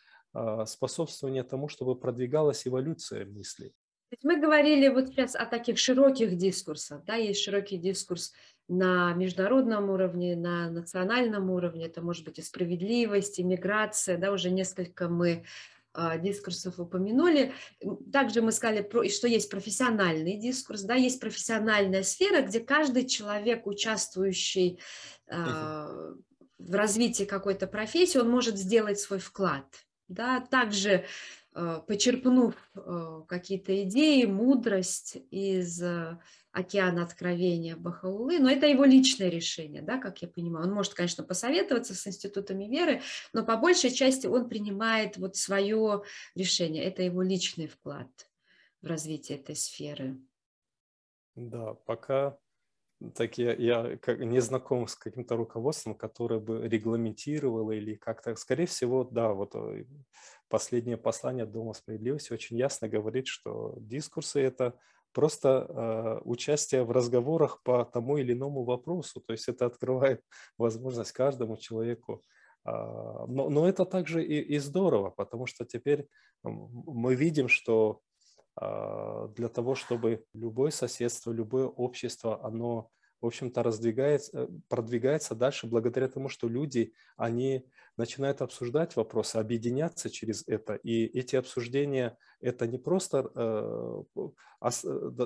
способствование 0.67 1.45
тому, 1.45 1.69
чтобы 1.69 1.99
продвигалась 1.99 2.67
эволюция 2.67 3.25
мыслей. 3.25 3.75
Мы 4.23 4.41
говорили 4.41 4.89
вот 4.89 5.09
сейчас 5.09 5.35
о 5.35 5.47
таких 5.47 5.79
широких 5.79 6.37
дискурсах. 6.37 7.05
Да? 7.05 7.17
Есть 7.17 7.41
широкий 7.41 7.79
дискурс 7.79 8.33
на 8.69 9.13
международном 9.15 9.91
уровне, 9.91 10.37
на 10.37 10.71
национальном 10.71 11.51
уровне. 11.51 11.87
Это 11.87 12.03
может 12.03 12.25
быть 12.25 12.39
и 12.39 12.43
справедливость, 12.43 13.39
и 13.39 13.45
миграция. 13.45 14.19
Да? 14.19 14.33
Уже 14.33 14.51
несколько 14.51 15.09
мы 15.09 15.45
а, 15.97 16.19
дискурсов 16.19 16.79
упомянули. 16.79 17.55
Также 18.13 18.43
мы 18.43 18.53
сказали, 18.53 18.87
что 19.09 19.29
есть 19.29 19.51
профессиональный 19.51 20.37
дискурс, 20.37 20.83
да, 20.83 20.95
есть 20.95 21.19
профессиональная 21.21 22.03
сфера, 22.03 22.43
где 22.43 22.61
каждый 22.61 23.07
человек, 23.07 23.67
участвующий 23.67 24.79
а, 25.27 26.13
в 26.59 26.75
развитии 26.75 27.25
какой-то 27.25 27.67
профессии, 27.67 28.19
он 28.19 28.29
может 28.29 28.59
сделать 28.59 29.01
свой 29.01 29.21
вклад. 29.21 29.65
Да. 30.09 30.41
Также 30.51 31.07
а, 31.55 31.81
почерпнув 31.81 32.55
какие-то 33.27 33.83
идеи, 33.85 34.27
мудрость 34.27 35.17
из 35.31 35.83
океана 36.57 37.03
откровения 37.03 37.77
Бахаулы, 37.77 38.39
но 38.39 38.51
это 38.51 38.67
его 38.67 38.85
личное 38.85 39.29
решение, 39.29 39.83
да, 39.83 39.99
как 39.99 40.23
я 40.23 40.29
понимаю. 40.29 40.67
Он 40.67 40.73
может, 40.73 40.95
конечно, 40.95 41.23
посоветоваться 41.23 41.95
с 41.95 42.07
институтами 42.07 42.65
веры, 42.65 43.03
но 43.35 43.45
по 43.45 43.59
большей 43.59 43.91
части 43.91 44.27
он 44.27 44.49
принимает 44.49 45.19
вот 45.19 45.37
свое 45.37 46.03
решение. 46.35 46.83
Это 46.85 47.03
его 47.03 47.21
личный 47.21 47.67
вклад 47.67 48.09
в 48.81 48.87
развитие 48.87 49.37
этой 49.39 49.55
сферы. 49.55 50.19
Да, 51.35 51.75
пока 51.75 52.39
так 53.15 53.37
я, 53.37 53.53
я 53.53 53.99
как, 53.99 54.19
не 54.21 54.41
знаком 54.41 54.89
с 54.89 54.95
каким-то 54.95 55.37
руководством, 55.37 55.95
которое 55.95 56.41
бы 56.41 56.67
регламентировало 56.67 57.73
или 57.73 57.97
как-то, 57.97 58.35
скорее 58.37 58.65
всего, 58.65 59.05
да, 59.05 59.35
вот 59.35 59.55
э, 59.55 59.85
последнее 60.49 60.97
послание 60.97 61.45
Дома 61.45 61.75
справедливости 61.75 62.33
очень 62.33 62.57
ясно 62.57 62.89
говорит, 62.89 63.27
что 63.27 63.75
дискурсы– 63.77 64.41
это 64.41 64.79
просто 65.17 65.49
э, 65.49 66.21
участие 66.25 66.85
в 66.85 66.91
разговорах 66.91 67.63
по 67.63 67.87
тому 67.87 68.19
или 68.19 68.35
иному 68.35 68.65
вопросу. 68.65 69.23
То 69.27 69.33
есть 69.33 69.49
это 69.49 69.65
открывает 69.65 70.21
возможность 70.59 71.13
каждому 71.13 71.57
человеку. 71.57 72.23
Э, 72.67 73.25
но, 73.27 73.49
но 73.49 73.67
это 73.67 73.87
также 73.87 74.23
и, 74.23 74.57
и 74.57 74.59
здорово, 74.59 75.09
потому 75.09 75.47
что 75.47 75.65
теперь 75.65 76.07
мы 76.43 77.15
видим, 77.15 77.49
что 77.49 78.01
э, 78.61 79.29
для 79.37 79.49
того, 79.49 79.75
чтобы 79.75 80.23
любое 80.35 80.71
соседство, 80.71 81.33
любое 81.33 81.65
общество, 81.67 82.45
оно 82.45 82.91
в 83.21 83.27
общем-то, 83.27 83.63
раздвигается, 83.63 84.43
э, 84.43 84.49
продвигается 84.69 85.35
дальше 85.35 85.67
благодаря 85.67 86.09
тому, 86.09 86.29
что 86.29 86.49
люди, 86.49 86.93
они 87.17 87.67
начинают 87.97 88.43
обсуждать 88.43 88.97
вопросы, 88.97 89.37
объединяться 89.37 90.11
через 90.11 90.47
это. 90.47 90.75
И 90.75 91.07
эти 91.07 91.37
обсуждения, 91.37 92.19
это 92.41 92.67
не 92.67 92.79
просто, 92.79 93.31
э, 93.35 94.03
э 94.17 94.29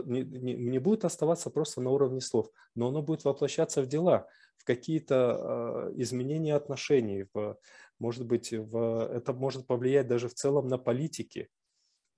не, 0.07 0.79
будет 0.79 1.05
оставаться 1.05 1.51
просто 1.51 1.81
на 1.81 1.91
уровне 1.91 2.21
слов, 2.21 2.51
но 2.75 2.89
оно 2.89 3.03
будет 3.03 3.25
воплощаться 3.25 3.83
в 3.83 3.87
дела, 3.87 4.27
в 4.57 4.65
какие-то 4.65 5.91
изменения 5.97 6.55
отношений, 6.55 7.27
в, 7.33 7.57
может 7.99 8.27
быть, 8.27 8.53
в, 8.53 9.09
это 9.13 9.33
может 9.33 9.67
повлиять 9.67 10.07
даже 10.07 10.29
в 10.29 10.35
целом 10.35 10.69
на 10.69 10.79
политики 10.79 11.49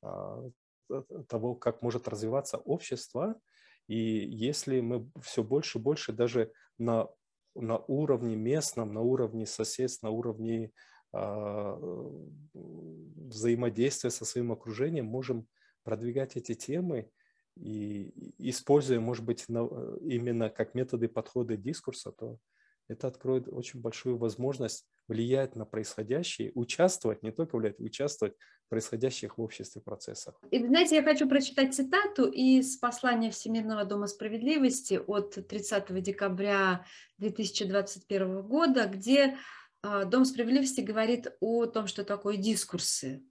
э, 0.03 0.51
того, 1.29 1.55
как 1.55 1.83
может 1.83 2.09
развиваться 2.09 2.59
общество, 2.59 3.37
и 3.89 3.97
если 3.97 4.81
мы 4.81 5.11
все 5.23 5.43
больше 5.43 5.79
и 5.79 5.83
больше 5.83 6.13
даже 6.13 6.53
на, 6.79 7.09
на 7.55 7.79
уровне 7.79 8.37
местном, 8.37 8.93
на 8.93 9.01
уровне 9.01 9.47
соседств, 9.47 10.03
на 10.03 10.11
уровне 10.11 10.71
э, 11.13 12.11
взаимодействия 12.55 14.11
со 14.11 14.25
своим 14.25 14.53
окружением 14.53 15.07
можем 15.07 15.47
продвигать 15.85 16.37
эти 16.37 16.55
темы 16.55 17.11
и 17.57 18.35
используя, 18.39 19.01
может 19.01 19.25
быть, 19.25 19.49
на, 19.49 19.69
именно 20.01 20.49
как 20.49 20.75
методы 20.75 21.09
подхода 21.09 21.57
дискурса, 21.57 22.13
то 22.13 22.39
это 22.89 23.09
откроет 23.09 23.49
очень 23.49 23.81
большую 23.81 24.17
возможность 24.17 24.87
влиять 25.09 25.57
на 25.57 25.65
происходящее, 25.65 26.53
участвовать, 26.55 27.23
не 27.23 27.31
только 27.31 27.57
влиять, 27.57 27.81
участвовать 27.81 28.35
происходящих 28.73 29.37
в 29.37 29.43
обществе 29.43 29.83
процессах. 29.83 30.41
И, 30.51 30.67
знаете, 30.67 30.97
я 30.97 31.03
хочу 31.03 31.29
прочитать 31.29 31.75
цитату 31.75 32.25
из 32.25 32.79
послания 32.79 33.31
Всемирного 33.31 33.85
Дома 33.85 34.07
справедливости 34.07 34.99
от 35.07 35.47
30 35.47 36.03
декабря 36.03 36.87
2021 37.19 38.41
года, 38.41 38.87
где 38.87 39.37
а, 39.83 40.07
Дом 40.07 40.25
справедливости 40.25 40.81
говорит 40.81 41.27
о 41.41 41.67
том, 41.67 41.87
что 41.87 42.03
такое 42.03 42.39
дискурсы. 42.39 43.23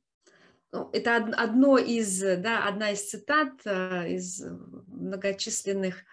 Ну, 0.71 0.91
это 0.93 1.15
одно 1.15 1.79
из, 1.79 2.19
да, 2.19 2.67
одна 2.67 2.91
из 2.91 3.09
цитат 3.09 3.53
а, 3.65 4.05
из 4.05 4.45
многочисленных 4.45 6.03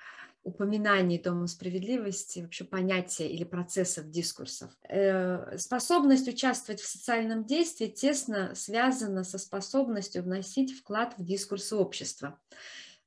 упоминаний 0.42 1.18
Дома 1.18 1.46
справедливости, 1.46 2.40
вообще 2.40 2.64
понятия 2.64 3.28
или 3.28 3.44
процессов 3.44 4.10
дискурсов. 4.10 4.70
Э, 4.88 5.56
способность 5.58 6.28
участвовать 6.28 6.80
в 6.80 6.88
социальном 6.88 7.44
действии 7.44 7.86
тесно 7.86 8.54
связана 8.54 9.24
со 9.24 9.38
способностью 9.38 10.22
вносить 10.22 10.72
вклад 10.78 11.14
в 11.18 11.24
дискурс 11.24 11.72
общества. 11.72 12.38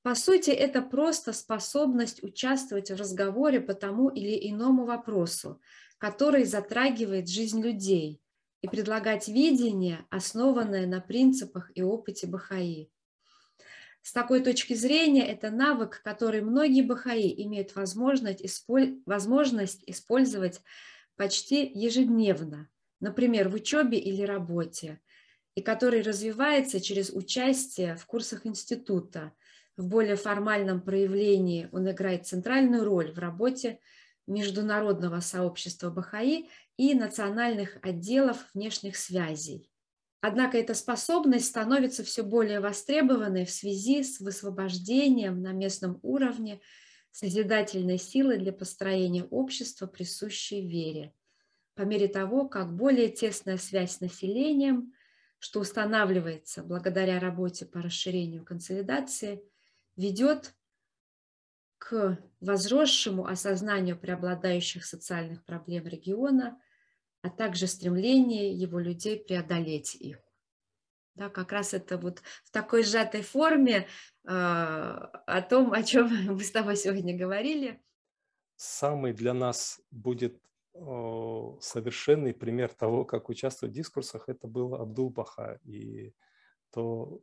По 0.03 0.15
сути, 0.15 0.49
это 0.49 0.81
просто 0.81 1.31
способность 1.31 2.23
участвовать 2.23 2.89
в 2.89 2.95
разговоре 2.95 3.61
по 3.61 3.73
тому 3.73 4.09
или 4.09 4.49
иному 4.49 4.85
вопросу, 4.85 5.61
который 5.99 6.43
затрагивает 6.45 7.29
жизнь 7.29 7.61
людей, 7.61 8.21
и 8.61 8.67
предлагать 8.67 9.27
видение, 9.27 10.05
основанное 10.09 10.85
на 10.85 11.01
принципах 11.01 11.71
и 11.73 11.81
опыте 11.81 12.27
Бахаи. 12.27 12.90
С 14.01 14.13
такой 14.13 14.41
точки 14.41 14.73
зрения 14.73 15.27
это 15.27 15.51
навык, 15.51 16.01
который 16.03 16.41
многие 16.41 16.81
бахаи 16.81 17.33
имеют 17.43 17.75
возможность, 17.75 18.43
возможность 19.05 19.83
использовать 19.85 20.61
почти 21.15 21.71
ежедневно, 21.73 22.67
например, 22.99 23.49
в 23.49 23.55
учебе 23.55 23.99
или 23.99 24.23
работе, 24.23 24.99
и 25.53 25.61
который 25.61 26.01
развивается 26.01 26.81
через 26.81 27.11
участие 27.11 27.95
в 27.95 28.05
курсах 28.05 28.45
института. 28.45 29.33
В 29.77 29.87
более 29.87 30.15
формальном 30.15 30.81
проявлении 30.81 31.69
он 31.71 31.89
играет 31.89 32.25
центральную 32.25 32.83
роль 32.83 33.11
в 33.11 33.19
работе 33.19 33.79
международного 34.27 35.19
сообщества 35.19 35.89
Бахаи 35.89 36.49
и 36.77 36.93
национальных 36.93 37.77
отделов 37.81 38.37
внешних 38.53 38.97
связей. 38.97 39.70
Однако 40.21 40.57
эта 40.59 40.75
способность 40.75 41.47
становится 41.47 42.03
все 42.03 42.21
более 42.21 42.59
востребованной 42.59 43.43
в 43.45 43.49
связи 43.51 44.03
с 44.03 44.19
высвобождением 44.19 45.41
на 45.41 45.51
местном 45.51 45.99
уровне 46.03 46.61
созидательной 47.11 47.97
силы 47.97 48.37
для 48.37 48.53
построения 48.53 49.23
общества, 49.23 49.87
присущей 49.87 50.65
вере. 50.67 51.13
По 51.73 51.81
мере 51.81 52.07
того, 52.07 52.47
как 52.47 52.75
более 52.75 53.09
тесная 53.09 53.57
связь 53.57 53.97
с 53.97 53.99
населением, 53.99 54.93
что 55.39 55.59
устанавливается 55.59 56.61
благодаря 56.61 57.19
работе 57.19 57.65
по 57.65 57.81
расширению 57.81 58.45
консолидации, 58.45 59.43
ведет 59.95 60.53
к 61.79 62.19
возросшему 62.41 63.25
осознанию 63.25 63.97
преобладающих 63.97 64.85
социальных 64.85 65.43
проблем 65.43 65.87
региона– 65.87 66.61
а 67.21 67.29
также 67.29 67.67
стремление 67.67 68.51
его 68.51 68.79
людей 68.79 69.19
преодолеть 69.19 69.95
их. 69.95 70.19
Да, 71.15 71.29
как 71.29 71.51
раз 71.51 71.73
это 71.73 71.97
вот 71.97 72.21
в 72.43 72.51
такой 72.51 72.83
сжатой 72.83 73.21
форме 73.21 73.87
э, 74.23 74.29
о 74.29 75.41
том, 75.41 75.73
о 75.73 75.83
чем 75.83 76.07
мы 76.35 76.43
с 76.43 76.51
тобой 76.51 76.75
сегодня 76.75 77.17
говорили. 77.17 77.81
Самый 78.55 79.13
для 79.13 79.33
нас 79.33 79.81
будет 79.91 80.41
э, 80.73 81.57
совершенный 81.59 82.33
пример 82.33 82.69
того, 82.69 83.05
как 83.05 83.29
участвовать 83.29 83.73
в 83.73 83.77
дискурсах, 83.77 84.29
это 84.29 84.47
был 84.47 84.75
Абдул-Баха. 84.75 85.59
И 85.63 86.13
то, 86.71 87.21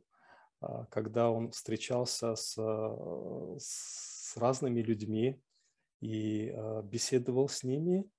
э, 0.61 0.85
когда 0.91 1.31
он 1.31 1.51
встречался 1.51 2.35
с, 2.35 2.53
с 3.57 4.37
разными 4.37 4.81
людьми 4.81 5.41
и 5.99 6.53
э, 6.53 6.81
беседовал 6.83 7.49
с 7.49 7.63
ними, 7.63 8.09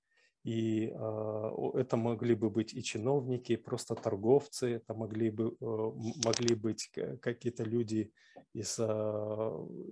и 0.42 0.86
э, 0.86 1.50
это 1.74 1.96
могли 1.96 2.34
бы 2.34 2.48
быть 2.48 2.72
и 2.72 2.82
чиновники, 2.82 3.52
и 3.52 3.56
просто 3.56 3.94
торговцы, 3.94 4.76
это 4.76 4.94
могли, 4.94 5.30
бы, 5.30 5.54
э, 5.60 5.64
могли 6.24 6.54
быть 6.54 6.90
какие-то 7.20 7.62
люди 7.64 8.12
из, 8.54 8.78
э, 8.78 8.84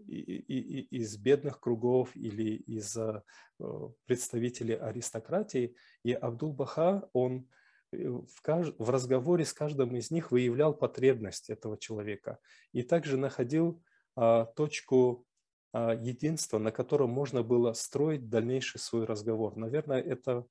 из 0.08 1.18
бедных 1.18 1.60
кругов 1.60 2.16
или 2.16 2.56
из 2.56 2.96
представителей 4.06 4.76
аристократии. 4.76 5.76
И 6.02 6.12
Абдул-Баха, 6.12 7.08
он 7.12 7.48
в, 7.92 8.90
разговоре 8.90 9.44
с 9.44 9.52
каждым 9.52 9.96
из 9.96 10.10
них 10.10 10.30
выявлял 10.30 10.74
потребность 10.74 11.50
этого 11.50 11.76
человека 11.76 12.38
и 12.72 12.82
также 12.82 13.16
находил 13.16 13.82
точку 14.56 15.26
единство, 15.74 16.58
на 16.58 16.72
котором 16.72 17.10
можно 17.10 17.42
было 17.42 17.72
строить 17.72 18.28
дальнейший 18.28 18.80
свой 18.80 19.04
разговор. 19.04 19.56
Наверное, 19.56 20.00
это 20.00 20.46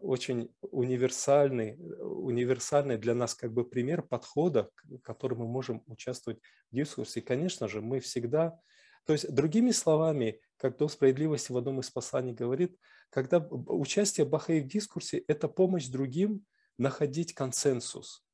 очень 0.00 0.50
универсальный, 0.60 1.76
универсальный 1.98 2.96
для 2.96 3.14
нас 3.14 3.34
как 3.34 3.52
бы 3.52 3.64
пример 3.64 4.02
подхода, 4.02 4.70
который 5.02 5.36
мы 5.36 5.46
можем 5.46 5.82
участвовать 5.86 6.40
в 6.70 6.74
дискурсе. 6.74 7.20
И, 7.20 7.22
конечно 7.24 7.68
же, 7.68 7.80
мы 7.80 8.00
всегда, 8.00 8.58
то 9.04 9.12
есть 9.12 9.32
другими 9.32 9.70
словами, 9.72 10.40
как 10.56 10.76
до 10.76 10.88
справедливости 10.88 11.52
в 11.52 11.56
одном 11.56 11.80
из 11.80 11.90
посланий 11.90 12.32
говорит, 12.32 12.76
когда 13.10 13.38
участие 13.38 14.26
Бахаи 14.26 14.60
в 14.60 14.68
дискурсе– 14.68 15.18
это 15.28 15.48
помощь 15.48 15.88
другим 15.88 16.44
находить 16.78 17.34
консенсус, 17.34 18.24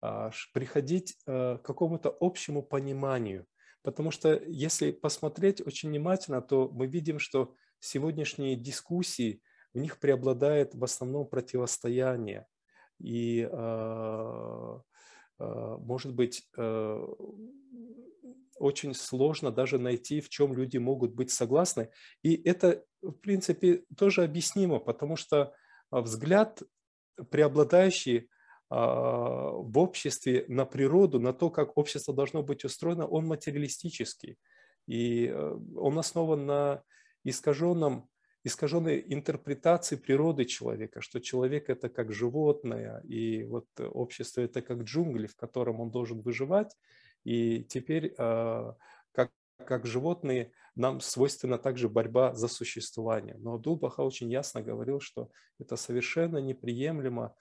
а, 0.00 0.30
приходить 0.52 1.18
э, 1.26 1.58
к 1.58 1.62
какому-то 1.62 2.16
общему 2.20 2.62
пониманию. 2.62 3.46
Потому 3.84 4.10
что 4.10 4.42
если 4.46 4.92
посмотреть 4.92 5.60
очень 5.64 5.90
внимательно, 5.90 6.40
то 6.40 6.70
мы 6.72 6.86
видим, 6.86 7.18
что 7.18 7.54
сегодняшние 7.80 8.56
дискуссии, 8.56 9.42
в 9.74 9.78
них 9.78 9.98
преобладает 9.98 10.74
в 10.74 10.82
основном 10.82 11.28
противостояние. 11.28 12.46
И, 12.98 13.46
а, 13.52 14.80
а, 15.38 15.76
может 15.78 16.14
быть, 16.14 16.48
э, 16.56 17.06
очень 18.56 18.94
сложно 18.94 19.50
даже 19.50 19.78
найти, 19.78 20.22
в 20.22 20.30
чем 20.30 20.54
люди 20.54 20.78
могут 20.78 21.12
быть 21.12 21.30
согласны. 21.30 21.90
И 22.22 22.36
это, 22.36 22.84
в 23.02 23.12
принципе, 23.12 23.84
тоже 23.98 24.24
объяснимо, 24.24 24.78
потому 24.78 25.16
что 25.16 25.52
взгляд 25.90 26.62
преобладающий 27.30 28.18
а, 28.18 28.33
в 28.70 29.78
обществе 29.78 30.44
на 30.48 30.64
природу, 30.64 31.20
на 31.20 31.32
то, 31.32 31.50
как 31.50 31.76
общество 31.76 32.14
должно 32.14 32.42
быть 32.42 32.64
устроено, 32.64 33.06
он 33.06 33.26
материалистический. 33.26 34.38
И 34.86 35.26
э, 35.26 35.58
он 35.76 35.98
основан 35.98 36.46
на 36.46 36.82
искаженном, 37.24 38.08
искаженной 38.44 39.02
интерпретации 39.06 39.96
природы 39.96 40.44
человека, 40.44 41.00
что 41.00 41.20
человек 41.20 41.70
это 41.70 41.88
как 41.88 42.12
животное, 42.12 43.00
и 43.00 43.44
вот 43.44 43.66
общество 43.78 44.42
это 44.42 44.60
как 44.60 44.82
джунгли, 44.82 45.26
в 45.26 45.36
котором 45.36 45.80
он 45.80 45.90
должен 45.90 46.20
выживать. 46.20 46.76
И 47.24 47.64
теперь, 47.64 48.14
а, 48.18 48.76
как, 49.12 49.30
как 49.56 49.86
животные, 49.86 50.52
нам 50.74 51.00
свойственна 51.00 51.56
также 51.56 51.88
борьба 51.88 52.34
за 52.34 52.48
существование. 52.48 53.36
Но 53.38 53.56
Дулбаха 53.56 54.02
очень 54.02 54.30
ясно 54.30 54.60
говорил, 54.60 55.00
что 55.00 55.30
это 55.58 55.76
совершенно 55.76 56.36
неприемлемо 56.36 57.24
а, 57.24 57.34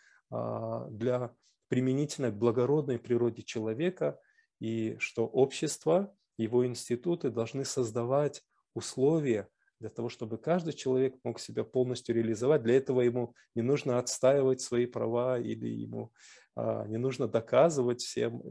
для 0.90 1.36
применительно 1.68 2.32
к 2.32 2.38
благородной 2.38 3.00
природе 3.00 3.42
человека, 3.42 4.20
и 4.60 4.96
что 5.00 5.26
общество, 5.26 6.16
его 6.38 6.66
институты 6.66 7.30
должны 7.30 7.66
создавать 7.66 8.44
условия 8.74 9.48
для 9.80 9.90
того, 9.90 10.08
чтобы 10.08 10.38
каждый 10.38 10.74
человек 10.74 11.16
мог 11.24 11.40
себя 11.40 11.64
полностью 11.64 12.16
реализовать. 12.16 12.64
Для 12.64 12.78
этого 12.78 13.02
ему 13.02 13.36
не 13.56 13.62
нужно 13.62 14.00
отстаивать 14.00 14.62
свои 14.62 14.86
права 14.86 15.40
или 15.40 15.68
ему 15.68 16.14
а, 16.56 16.86
не 16.88 16.98
нужно 16.98 17.28
доказывать 17.28 18.02
всем 18.02 18.42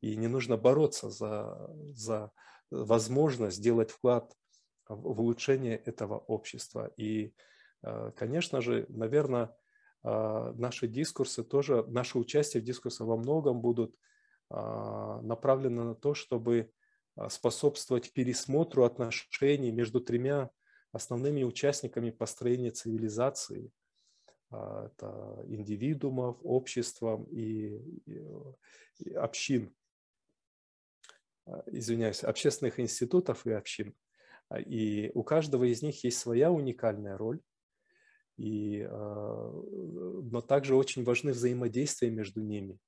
и 0.00 0.16
не 0.16 0.28
нужно 0.28 0.56
бороться 0.56 1.10
за, 1.10 1.70
за 1.92 2.30
возможность 2.70 3.56
сделать 3.56 3.90
вклад 3.90 4.32
в 4.88 5.20
улучшение 5.20 5.76
этого 5.76 6.18
общества. 6.18 6.90
И, 6.96 7.34
а, 7.82 8.12
конечно 8.12 8.60
же, 8.60 8.86
наверное, 8.88 9.44
а, 9.44 9.56
наши 10.04 10.86
дискурсы 10.86 11.42
тоже, 11.42 11.82
наше 11.88 12.18
участие 12.18 12.62
в 12.62 12.64
дискурсах 12.66 13.06
во 13.06 13.16
многом 13.16 13.60
будут 13.60 13.96
а, 14.50 15.20
направлены 15.22 15.82
на 15.84 15.94
то, 15.94 16.14
чтобы 16.14 16.70
а, 17.16 17.28
способствовать 17.28 18.12
пересмотру 18.12 18.84
отношений 18.84 19.72
между 19.72 20.00
тремя 20.00 20.50
основными 20.92 21.42
участниками 21.42 22.10
построения 22.10 22.70
цивилизации. 22.70 23.72
Это 24.50 25.44
индивидуумов, 25.48 26.36
обществом 26.44 27.24
и, 27.24 27.76
и 28.06 29.12
общин. 29.14 29.74
Извиняюсь, 31.66 32.22
общественных 32.22 32.78
институтов 32.78 33.44
и 33.46 33.50
общин. 33.50 33.96
И 34.64 35.10
у 35.14 35.24
каждого 35.24 35.64
из 35.64 35.82
них 35.82 36.04
есть 36.04 36.20
своя 36.20 36.52
уникальная 36.52 37.18
роль. 37.18 37.40
И, 38.36 38.86
а, 38.88 39.62
но 40.22 40.40
также 40.40 40.74
очень 40.74 41.04
важны 41.04 41.32
взаимодействия 41.32 42.10
между 42.10 42.40
ними. 42.40 42.78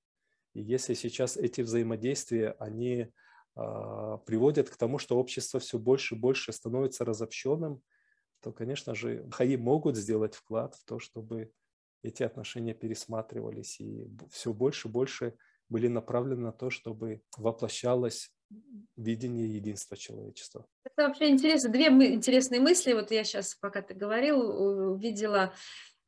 И 0.54 0.62
если 0.62 0.94
сейчас 0.94 1.36
эти 1.36 1.60
взаимодействия, 1.60 2.56
они 2.58 3.08
а, 3.54 4.18
приводят 4.18 4.70
к 4.70 4.76
тому, 4.76 4.98
что 4.98 5.18
общество 5.18 5.60
все 5.60 5.78
больше 5.78 6.14
и 6.14 6.18
больше 6.18 6.52
становится 6.52 7.04
разобщенным, 7.04 7.82
то, 8.40 8.52
конечно 8.52 8.94
же, 8.94 9.28
хаи 9.30 9.56
могут 9.56 9.96
сделать 9.96 10.34
вклад 10.34 10.74
в 10.74 10.84
то, 10.84 10.98
чтобы 10.98 11.50
эти 12.02 12.22
отношения 12.22 12.74
пересматривались 12.74 13.80
и 13.80 14.08
все 14.30 14.52
больше 14.52 14.88
и 14.88 14.90
больше 14.90 15.36
были 15.68 15.88
направлены 15.88 16.42
на 16.42 16.52
то, 16.52 16.70
чтобы 16.70 17.22
воплощалось 17.36 18.30
видение 18.96 19.48
единства 19.54 19.96
человечества. 19.96 20.66
Это 20.84 21.08
вообще 21.08 21.28
интересно. 21.28 21.70
Две 21.70 21.86
интересные 21.86 22.60
мысли. 22.60 22.92
Вот 22.92 23.10
я 23.10 23.24
сейчас, 23.24 23.54
пока 23.54 23.82
ты 23.82 23.94
говорил, 23.94 24.40
увидела. 24.92 25.52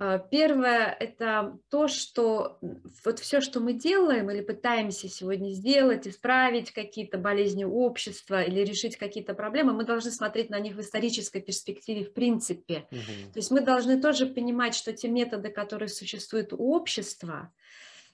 А, 0.01 0.19
первое– 0.19 0.97
это 1.01 1.59
то, 1.71 1.89
что 1.89 2.59
вот 3.05 3.19
все, 3.19 3.41
что 3.41 3.59
мы 3.61 3.73
делаем 3.73 4.31
или 4.31 4.43
пытаемся 4.43 5.09
сегодня 5.09 5.51
сделать, 5.51 6.07
исправить 6.07 6.71
какие-то 6.71 7.19
болезни 7.19 7.65
общества 7.65 8.43
или 8.43 8.61
решить 8.61 8.97
какие-то 8.97 9.35
проблемы, 9.35 9.73
мы 9.73 9.85
должны 9.85 10.13
смотреть 10.13 10.51
на 10.51 10.61
них 10.61 10.77
в 10.77 10.81
исторической 10.81 11.41
перспективе 11.41 12.05
в 12.05 12.13
принципе. 12.13 12.87
Угу. 12.93 13.33
То 13.33 13.39
есть 13.39 13.51
мы 13.51 13.61
должны 13.61 14.01
тоже 14.01 14.27
понимать, 14.27 14.77
что 14.77 14.93
те 14.93 15.09
методы, 15.09 15.49
которые 15.49 15.89
существуют 15.89 16.53
у 16.53 16.59
общества, 16.59 17.53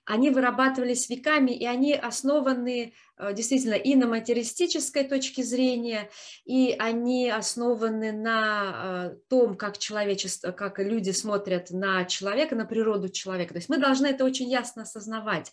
они 0.06 0.30
вырабатывались 0.30 1.08
веками, 1.08 1.50
и 1.50 1.64
они 1.66 1.94
основаны 1.94 2.92
действительно 3.32 3.74
и 3.74 3.94
на 3.94 4.06
материалистической 4.06 5.04
точке 5.04 5.42
зрения, 5.44 6.10
и 6.44 6.74
они 6.78 7.30
основаны 7.30 8.10
на 8.12 9.12
э, 9.12 9.16
том, 9.28 9.56
как 9.56 9.78
человечество, 9.78 10.50
как 10.50 10.80
люди 10.80 11.10
смотрят 11.10 11.70
на 11.70 12.04
человека, 12.06 12.56
на 12.56 12.64
природу 12.64 13.08
человека. 13.08 13.54
То 13.54 13.58
есть 13.58 13.68
мы 13.68 13.78
должны 13.78 14.06
это 14.08 14.24
очень 14.24 14.50
ясно 14.50 14.82
осознавать, 14.82 15.52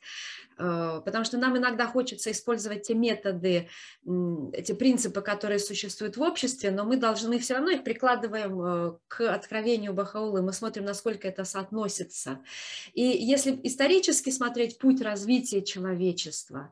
э, 0.57 1.01
потому 1.05 1.23
что 1.23 1.37
нам 1.37 1.55
иногда 1.55 1.85
хочется 1.85 2.31
использовать 2.31 2.83
те 2.83 2.95
методы, 2.95 3.69
эти 4.53 4.71
принципы, 4.71 5.21
которые 5.21 5.59
существуют 5.59 6.17
в 6.17 6.21
обществе, 6.21 6.71
но 6.71 6.83
мы 6.83 6.97
должны, 6.97 7.37
все 7.37 7.53
равно 7.55 7.69
их 7.69 7.83
прикладываем 7.83 8.99
к 9.07 9.21
откровению 9.31 9.93
Бахаулы, 9.93 10.41
мы 10.41 10.53
смотрим, 10.53 10.85
насколько 10.85 11.27
это 11.27 11.43
соотносится. 11.43 12.39
И 12.93 13.03
если 13.03 13.59
исторически 13.63 14.31
смотреть 14.31 14.79
путь 14.79 15.01
развития 15.01 15.61
человечества, 15.61 16.71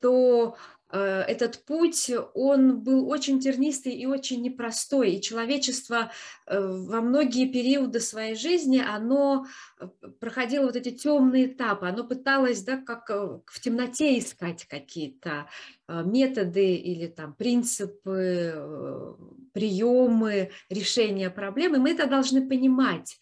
то 0.00 0.56
э, 0.90 0.98
этот 0.98 1.64
путь, 1.64 2.10
он 2.34 2.80
был 2.80 3.08
очень 3.08 3.40
тернистый 3.40 3.92
и 3.92 4.06
очень 4.06 4.42
непростой, 4.42 5.12
и 5.12 5.22
человечество 5.22 6.10
э, 6.46 6.60
во 6.60 7.00
многие 7.00 7.46
периоды 7.46 8.00
своей 8.00 8.34
жизни, 8.34 8.78
оно 8.78 9.46
э, 9.78 9.88
проходило 10.20 10.66
вот 10.66 10.76
эти 10.76 10.90
темные 10.90 11.46
этапы, 11.46 11.86
оно 11.86 12.04
пыталось, 12.04 12.62
да, 12.62 12.76
как 12.76 13.08
в 13.08 13.60
темноте 13.60 14.18
искать 14.18 14.66
какие-то 14.66 15.48
методы 15.88 16.74
или 16.74 17.06
там 17.06 17.34
принципы, 17.34 19.16
приемы 19.52 20.50
решения 20.68 21.30
проблемы, 21.30 21.78
мы 21.78 21.92
это 21.92 22.06
должны 22.06 22.46
понимать, 22.46 23.18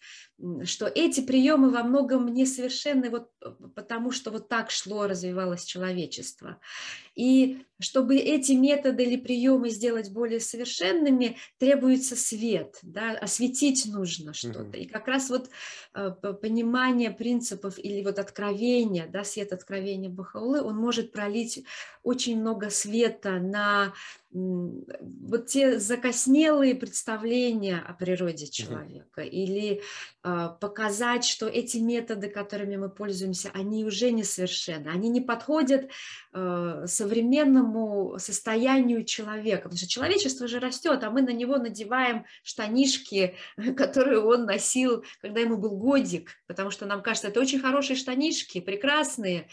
что 0.65 0.87
эти 0.87 1.21
приемы 1.21 1.69
во 1.69 1.83
многом 1.83 2.33
несовершенны 2.33 3.09
вот 3.09 3.29
потому, 3.73 4.11
что 4.11 4.31
вот 4.31 4.49
так 4.49 4.69
шло, 4.69 5.07
развивалось 5.07 5.63
человечество. 5.63 6.59
И 7.15 7.61
чтобы 7.79 8.17
эти 8.17 8.51
методы 8.51 9.03
или 9.03 9.15
приемы 9.15 9.69
сделать 9.69 10.11
более 10.11 10.41
совершенными, 10.41 11.37
требуется 11.57 12.17
свет, 12.17 12.79
да, 12.81 13.11
осветить 13.11 13.85
нужно 13.85 14.33
что-то. 14.33 14.77
Mm-hmm. 14.77 14.79
И 14.79 14.87
как 14.87 15.07
раз 15.07 15.29
вот 15.29 15.49
э, 15.93 16.11
понимание 16.41 17.11
принципов 17.11 17.77
или 17.77 18.03
вот 18.03 18.19
откровения, 18.19 19.07
да, 19.07 19.23
свет 19.23 19.53
откровения 19.53 20.09
Бахаулы, 20.09 20.61
он 20.61 20.75
может 20.75 21.13
пролить 21.13 21.63
очень 22.03 22.39
много 22.39 22.54
света 22.69 23.39
на 23.39 23.93
вот 24.35 25.45
те 25.47 25.79
закоснелые 25.79 26.75
представления 26.75 27.77
о 27.77 27.93
природе 27.93 28.47
человека 28.47 29.21
mm-hmm. 29.21 29.29
или 29.29 29.81
э, 30.23 30.49
показать, 30.59 31.23
что 31.23 31.47
эти 31.47 31.77
методы, 31.77 32.29
которыми 32.29 32.75
мы 32.75 32.89
пользуемся, 32.89 33.49
они 33.53 33.85
уже 33.85 34.11
несовершенны, 34.11 34.89
они 34.89 35.07
не 35.07 35.21
подходят 35.21 35.89
э, 36.33 36.83
современному 36.85 38.17
состоянию 38.19 39.05
человека, 39.05 39.63
потому 39.63 39.77
что 39.77 39.87
человечество 39.87 40.49
же 40.49 40.59
растет, 40.59 41.01
а 41.05 41.11
мы 41.11 41.21
на 41.21 41.31
него 41.31 41.55
надеваем 41.55 42.25
штанишки, 42.43 43.35
которые 43.77 44.19
он 44.19 44.45
носил, 44.45 45.05
когда 45.21 45.39
ему 45.39 45.55
был 45.55 45.77
годик, 45.77 46.31
потому 46.45 46.71
что 46.71 46.85
нам 46.85 47.01
кажется, 47.01 47.29
это 47.29 47.39
очень 47.39 47.61
хорошие 47.61 47.95
штанишки, 47.95 48.59
прекрасные, 48.59 49.47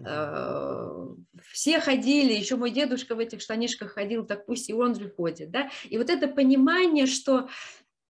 э, 0.00 1.06
все 1.52 1.80
ходили, 1.80 2.32
еще 2.32 2.56
мой 2.56 2.72
дедушка 2.72 3.14
в 3.14 3.20
этих 3.20 3.40
штанишках 3.40 3.92
ходил, 3.92 4.23
так 4.24 4.46
пусть 4.46 4.68
и 4.70 4.74
он 4.74 4.94
же 4.94 5.10
ходит, 5.10 5.50
да, 5.50 5.70
и 5.88 5.98
вот 5.98 6.10
это 6.10 6.28
понимание, 6.28 7.06
что 7.06 7.48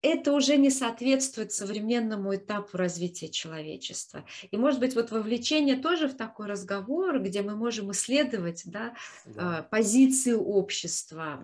это 0.02 0.32
уже 0.32 0.56
не 0.56 0.68
соответствует 0.68 1.52
современному 1.52 2.34
этапу 2.34 2.76
развития 2.76 3.28
человечества. 3.28 4.24
И, 4.50 4.56
может 4.56 4.80
быть, 4.80 4.96
вот 4.96 5.12
вовлечение 5.12 5.76
тоже 5.76 6.08
в 6.08 6.16
такой 6.16 6.46
разговор, 6.48 7.20
где 7.20 7.42
мы 7.42 7.54
можем 7.54 7.92
исследовать 7.92 8.62
да, 8.64 8.94
да. 9.24 9.58
А, 9.58 9.62
позиции 9.62 10.32
общества 10.32 11.40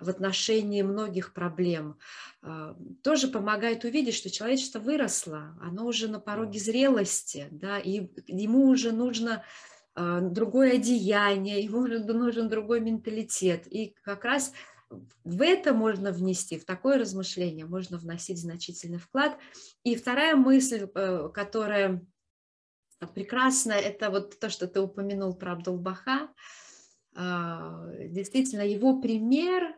в 0.00 0.08
отношении 0.08 0.82
многих 0.82 1.32
проблем, 1.32 1.98
а, 2.42 2.76
тоже 3.02 3.28
помогает 3.28 3.84
увидеть, 3.84 4.14
что 4.14 4.28
человечество 4.28 4.80
выросло, 4.80 5.56
оно 5.62 5.86
уже 5.86 6.08
на 6.08 6.18
пороге 6.18 6.58
зрелости, 6.58 7.46
да, 7.52 7.78
и 7.78 8.08
ему 8.26 8.66
уже 8.66 8.90
нужно 8.90 9.44
другое 10.20 10.74
одеяние, 10.74 11.62
ему 11.62 11.86
нужен 11.86 12.48
другой 12.48 12.80
менталитет. 12.80 13.66
И 13.66 13.94
как 14.02 14.24
раз 14.24 14.52
в 15.24 15.42
это 15.42 15.74
можно 15.74 16.12
внести, 16.12 16.58
в 16.58 16.64
такое 16.64 16.98
размышление 16.98 17.66
можно 17.66 17.98
вносить 17.98 18.38
значительный 18.38 18.98
вклад. 18.98 19.38
И 19.84 19.96
вторая 19.96 20.36
мысль, 20.36 20.88
э, 20.94 21.28
которая 21.32 22.04
прекрасная, 23.14 23.78
это 23.78 24.10
вот 24.10 24.38
то, 24.38 24.50
что 24.50 24.66
ты 24.66 24.80
упомянул 24.80 25.34
про 25.34 25.52
Абдулбаха. 25.52 26.28
А, 27.14 27.86
действительно, 28.06 28.62
его 28.62 29.00
пример 29.00 29.76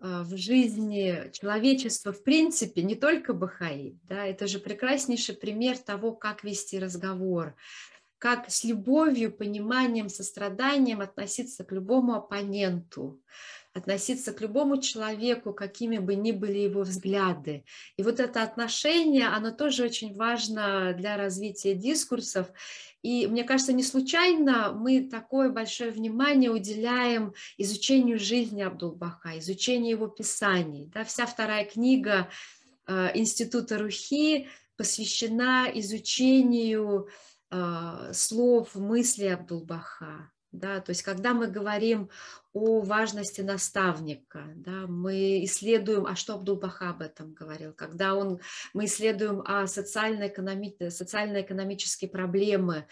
в 0.00 0.36
жизни 0.36 1.28
человечества 1.32 2.12
в 2.12 2.22
принципе, 2.22 2.82
не 2.82 2.94
только 2.94 3.32
Бахаи, 3.32 3.98
да, 4.04 4.24
это 4.26 4.46
же 4.46 4.60
прекраснейший 4.60 5.34
пример 5.34 5.76
того, 5.76 6.12
как 6.12 6.44
вести 6.44 6.78
разговор, 6.78 7.56
как 8.18 8.50
с 8.50 8.64
любовью, 8.64 9.32
пониманием, 9.32 10.08
состраданием 10.08 11.00
относиться 11.00 11.64
к 11.64 11.72
любому 11.72 12.14
оппоненту, 12.14 13.22
относиться 13.72 14.32
к 14.32 14.40
любому 14.40 14.80
человеку, 14.80 15.52
какими 15.52 15.98
бы 15.98 16.16
ни 16.16 16.32
были 16.32 16.58
его 16.58 16.82
взгляды. 16.82 17.64
И 17.96 18.02
вот 18.02 18.18
это 18.18 18.42
отношение, 18.42 19.28
оно 19.28 19.52
тоже 19.52 19.84
очень 19.84 20.14
важно 20.14 20.94
для 20.94 21.16
развития 21.16 21.74
дискурсов. 21.74 22.48
И 23.02 23.28
мне 23.28 23.44
кажется, 23.44 23.72
не 23.72 23.84
случайно 23.84 24.72
мы 24.72 25.08
такое 25.08 25.50
большое 25.50 25.92
внимание 25.92 26.50
уделяем 26.50 27.32
изучению 27.56 28.18
жизни 28.18 28.62
Абдулбаха, 28.62 29.38
изучению 29.38 29.90
его 29.92 30.08
писаний. 30.08 30.90
Да, 30.92 31.04
вся 31.04 31.26
вторая 31.26 31.64
книга 31.64 32.28
э, 32.86 33.10
Института 33.14 33.78
Рухи 33.78 34.48
посвящена 34.76 35.68
изучению 35.74 37.08
слов, 38.12 38.74
мыслей 38.74 39.28
Абдулбаха. 39.28 40.30
Да, 40.50 40.80
то 40.80 40.90
есть, 40.90 41.02
когда 41.02 41.34
мы 41.34 41.48
говорим 41.48 42.08
о 42.54 42.80
важности 42.80 43.42
наставника, 43.42 44.44
да, 44.56 44.86
мы 44.86 45.44
исследуем, 45.44 46.06
а 46.06 46.16
что 46.16 46.34
Абдул-Баха 46.34 46.88
об 46.88 47.02
этом 47.02 47.34
говорил, 47.34 47.74
когда 47.74 48.14
он, 48.14 48.40
мы 48.72 48.86
исследуем 48.86 49.42
о 49.44 49.66
социально-экономи, 49.66 50.88
социально-экономические 50.88 52.10
проблемы, 52.10 52.86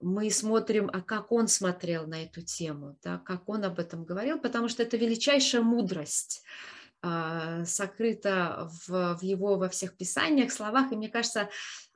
мы 0.00 0.30
смотрим, 0.30 0.88
а 0.90 1.02
как 1.02 1.32
он 1.32 1.48
смотрел 1.48 2.06
на 2.06 2.24
эту 2.24 2.40
тему, 2.40 2.96
да, 3.02 3.18
как 3.18 3.46
он 3.46 3.64
об 3.64 3.78
этом 3.78 4.04
говорил, 4.04 4.38
потому 4.38 4.68
что 4.68 4.82
это 4.82 4.96
величайшая 4.96 5.60
мудрость 5.60 6.42
а, 7.02 7.66
сокрыта 7.66 8.70
в, 8.86 9.18
в 9.18 9.22
его 9.22 9.56
во 9.56 9.68
всех 9.68 9.98
писаниях, 9.98 10.50
словах, 10.50 10.92
и 10.92 10.96
мне 10.96 11.10
кажется, 11.10 11.42
а, 11.42 11.48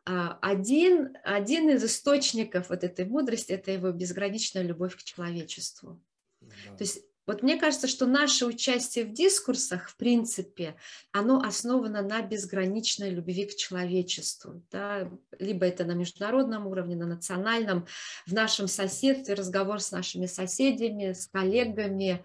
один, 0.07 1.17
один 1.25 1.69
из 1.71 1.85
источников 1.85 2.71
вот 2.71 2.85
этой 2.85 3.05
мудрости– 3.05 3.53
это 3.53 3.73
его 3.73 3.91
безграничная 3.91 4.63
любовь 4.63 4.97
к 4.97 5.03
человечеству. 5.03 6.01
Да. 6.41 6.77
То 6.77 6.85
есть 6.85 7.03
вот 7.27 7.43
мне 7.43 7.57
кажется, 7.57 7.89
что 7.89 8.07
наше 8.07 8.47
участие 8.47 9.05
в 9.05 9.13
дискурсах, 9.13 9.89
в 9.89 9.97
принципе, 9.97 10.77
оно 11.11 11.41
основано 11.41 12.03
на 12.03 12.23
безграничной 12.23 13.11
любви 13.11 13.47
к 13.47 13.57
человечеству. 13.57 14.63
Да? 14.71 15.11
Либо 15.39 15.67
это 15.67 15.85
на 15.85 15.93
международном 15.93 16.69
уровне, 16.69 16.95
на 16.95 17.07
национальном, 17.07 17.87
в 18.27 18.33
нашем 18.33 18.69
соседстве, 18.69 19.35
разговор 19.35 19.81
с 19.81 19.91
нашими 19.91 20.27
соседями, 20.27 21.15
с 21.15 21.27
коллегами, 21.27 22.25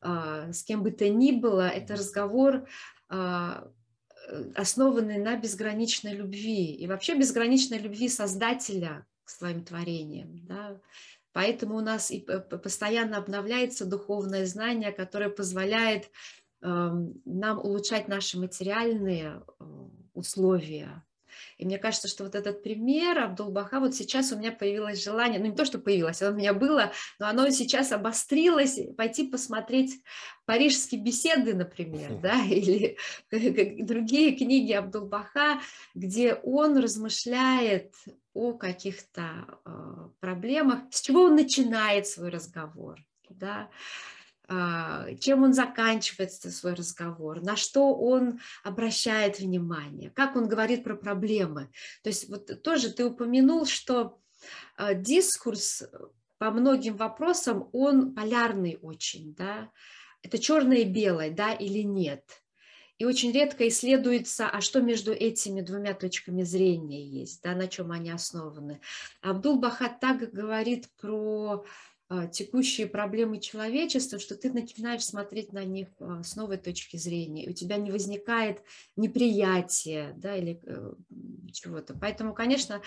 а, 0.00 0.52
с 0.52 0.64
кем 0.64 0.82
бы 0.82 0.90
то 0.90 1.08
ни 1.08 1.30
было. 1.30 1.68
Это 1.68 1.94
разговор 1.94 2.66
Э, 4.30 4.44
основанный 4.54 5.18
на 5.18 5.36
безграничной 5.36 6.14
любви 6.14 6.72
и 6.74 6.86
вообще 6.86 7.16
безграничной 7.16 7.78
любви 7.78 8.08
Создателя 8.08 9.06
к 9.24 9.30
своим 9.30 9.64
творениям. 9.64 10.46
Да? 10.46 10.80
Поэтому 11.32 11.76
у 11.76 11.80
нас 11.80 12.10
и 12.10 12.20
постоянно 12.20 13.18
обновляется 13.18 13.84
духовное 13.86 14.46
знание, 14.46 14.92
которое 14.92 15.30
позволяет 15.30 16.10
эм, 16.60 17.20
нам 17.24 17.58
улучшать 17.58 18.08
наши 18.08 18.38
материальные 18.38 19.42
э, 19.60 19.64
условия, 20.14 21.04
и 21.58 21.64
мне 21.64 21.78
кажется, 21.78 22.08
что 22.08 22.24
вот 22.24 22.34
этот 22.34 22.62
пример 22.62 23.18
Абдулбаха, 23.18 23.80
вот 23.80 23.94
сейчас 23.94 24.32
у 24.32 24.38
меня 24.38 24.52
появилось 24.52 25.02
желание, 25.02 25.38
ну 25.38 25.46
не 25.46 25.56
то, 25.56 25.64
что 25.64 25.78
появилось, 25.78 26.22
оно 26.22 26.32
у 26.32 26.38
меня 26.38 26.54
было, 26.54 26.92
но 27.18 27.28
оно 27.28 27.48
сейчас 27.50 27.92
обострилось, 27.92 28.78
пойти 28.96 29.26
посмотреть 29.26 30.00
парижские 30.46 31.00
беседы, 31.00 31.54
например, 31.54 32.18
да, 32.20 32.42
или 32.48 32.96
другие 33.30 34.36
книги 34.36 34.72
Абдулбаха, 34.72 35.60
где 35.94 36.34
он 36.34 36.78
размышляет 36.78 37.94
о 38.32 38.54
каких-то 38.54 39.58
э, 39.64 39.70
проблемах, 40.20 40.80
с 40.90 41.00
чего 41.00 41.22
он 41.22 41.34
начинает 41.34 42.06
свой 42.06 42.30
разговор, 42.30 42.98
да, 43.28 43.68
а, 43.68 44.19
чем 45.20 45.44
он 45.44 45.52
заканчивает 45.52 46.32
свой 46.32 46.74
разговор, 46.74 47.40
на 47.40 47.54
что 47.54 47.94
он 47.94 48.40
обращает 48.64 49.38
внимание, 49.38 50.10
как 50.10 50.34
он 50.34 50.48
говорит 50.48 50.82
про 50.82 50.96
проблемы. 50.96 51.70
То 52.02 52.10
есть 52.10 52.28
вот 52.28 52.62
тоже 52.62 52.90
ты 52.90 53.04
упомянул, 53.04 53.64
что 53.64 54.18
а, 54.76 54.94
дискурс 54.94 55.84
по 56.38 56.50
многим 56.50 56.96
вопросам, 56.96 57.68
он 57.72 58.14
полярный 58.14 58.78
очень, 58.82 59.34
да, 59.34 59.70
это 60.22 60.38
черное 60.38 60.78
и 60.78 60.84
белое, 60.84 61.30
да 61.30 61.52
или 61.52 61.80
нет. 61.80 62.24
И 62.98 63.06
очень 63.06 63.32
редко 63.32 63.66
исследуется, 63.68 64.48
а 64.48 64.60
что 64.60 64.82
между 64.82 65.12
этими 65.12 65.62
двумя 65.62 65.94
точками 65.94 66.42
зрения 66.42 67.02
есть, 67.02 67.42
да, 67.42 67.54
на 67.54 67.66
чем 67.66 67.92
они 67.92 68.10
основаны. 68.10 68.80
Абдул 69.22 69.58
Бахат 69.58 70.00
так 70.00 70.30
говорит 70.32 70.88
про 71.00 71.64
а, 71.64 71.64
текущие 72.32 72.88
проблемы 72.88 73.38
человечества, 73.38 74.18
что 74.18 74.34
ты 74.34 74.52
начинаешь 74.52 75.04
смотреть 75.04 75.52
на 75.52 75.64
них 75.64 75.88
а, 76.00 76.24
с 76.24 76.34
новой 76.34 76.56
точки 76.58 76.96
зрения, 76.96 77.48
у 77.48 77.52
тебя 77.52 77.76
не 77.76 77.92
возникает 77.92 78.62
неприятия 78.96 80.12
да, 80.16 80.34
или 80.34 80.60
э, 80.64 80.92
чего-то. 81.52 81.94
Поэтому, 81.94 82.34
конечно, 82.34 82.82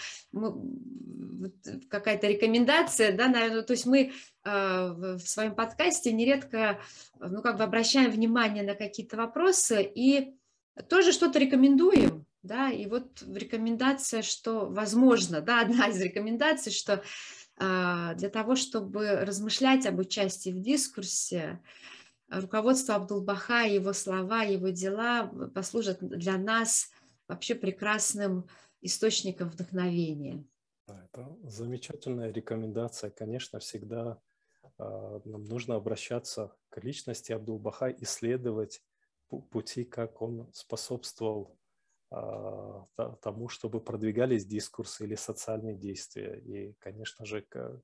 какая-то 1.90 2.28
рекомендация, 2.28 3.16
да, 3.16 3.30
наверное, 3.30 3.62
то 3.62 3.72
есть 3.72 3.86
мы 3.86 4.12
а, 4.44 4.94
в 4.94 5.20
своем 5.20 5.56
подкасте 5.56 6.12
нередко 6.12 6.82
ну, 7.18 7.42
как 7.42 7.58
бы 7.58 7.64
обращаем 7.64 8.12
внимание 8.12 8.64
на 8.64 8.76
какие-то 8.76 9.16
вопросы 9.16 9.84
и 9.84 10.36
тоже 10.90 11.14
что-то 11.14 11.40
рекомендуем, 11.40 12.26
да, 12.42 12.70
и 12.70 12.88
вот 12.88 13.24
рекомендация, 13.34 14.22
что 14.22 14.66
возможно, 14.66 15.40
да, 15.40 15.62
одна 15.62 15.88
из 15.88 16.02
рекомендаций, 16.02 16.74
что 16.74 16.96
а, 16.96 17.04
для 17.58 18.30
того, 18.32 18.56
чтобы 18.56 19.24
размышлять 19.26 19.86
об 19.86 20.00
участии 20.00 20.50
в 20.50 20.60
дискурсе, 20.60 21.62
руководство 22.28 22.96
Абдулбаха, 22.96 23.64
его 23.64 23.94
слова, 23.94 24.44
его 24.44 24.70
дела 24.70 25.28
послужат 25.54 26.00
для 26.02 26.38
нас 26.38 26.90
вообще 27.28 27.56
прекрасным 27.56 28.48
источником 28.82 29.50
вдохновения. 29.50 30.44
Это 30.88 31.36
замечательная 31.44 32.32
рекомендация. 32.32 33.10
Конечно, 33.10 33.60
всегда 33.60 34.20
э, 34.64 35.22
нам 35.26 35.46
нужно 35.46 35.76
обращаться 35.76 36.54
к 36.70 36.84
личности 36.84 37.32
Абдулбаха, 37.32 37.90
исследовать 37.92 38.82
пути, 39.50 39.84
как 39.86 40.22
он 40.22 40.50
способствовал 40.54 41.58
а, 41.58 41.63
тому, 43.22 43.50
чтобы 43.50 43.82
продвигались 43.82 44.46
дискурсы 44.46 45.06
или 45.06 45.16
социальные 45.16 45.76
действия. 45.76 46.40
И, 46.40 46.74
конечно 46.80 47.26
же, 47.26 47.42
к 47.42 47.82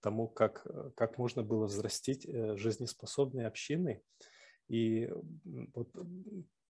тому, 0.00 0.28
как, 0.28 0.66
как 0.96 1.18
можно 1.18 1.42
было 1.42 1.66
взрастить 1.66 2.26
э, 2.26 2.56
жизнеспособные 2.56 3.46
общины. 3.46 4.02
И 4.68 5.10
вот 5.74 5.90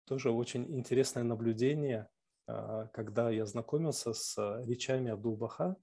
тоже 0.04 0.30
очень 0.30 0.64
интересное 0.76 1.22
наблюдение, 1.22 2.08
а, 2.46 2.88
когда 2.88 3.30
я 3.30 3.46
знакомился 3.46 4.12
с 4.12 4.36
речами 4.66 5.10
Абдулбаха 5.10 5.76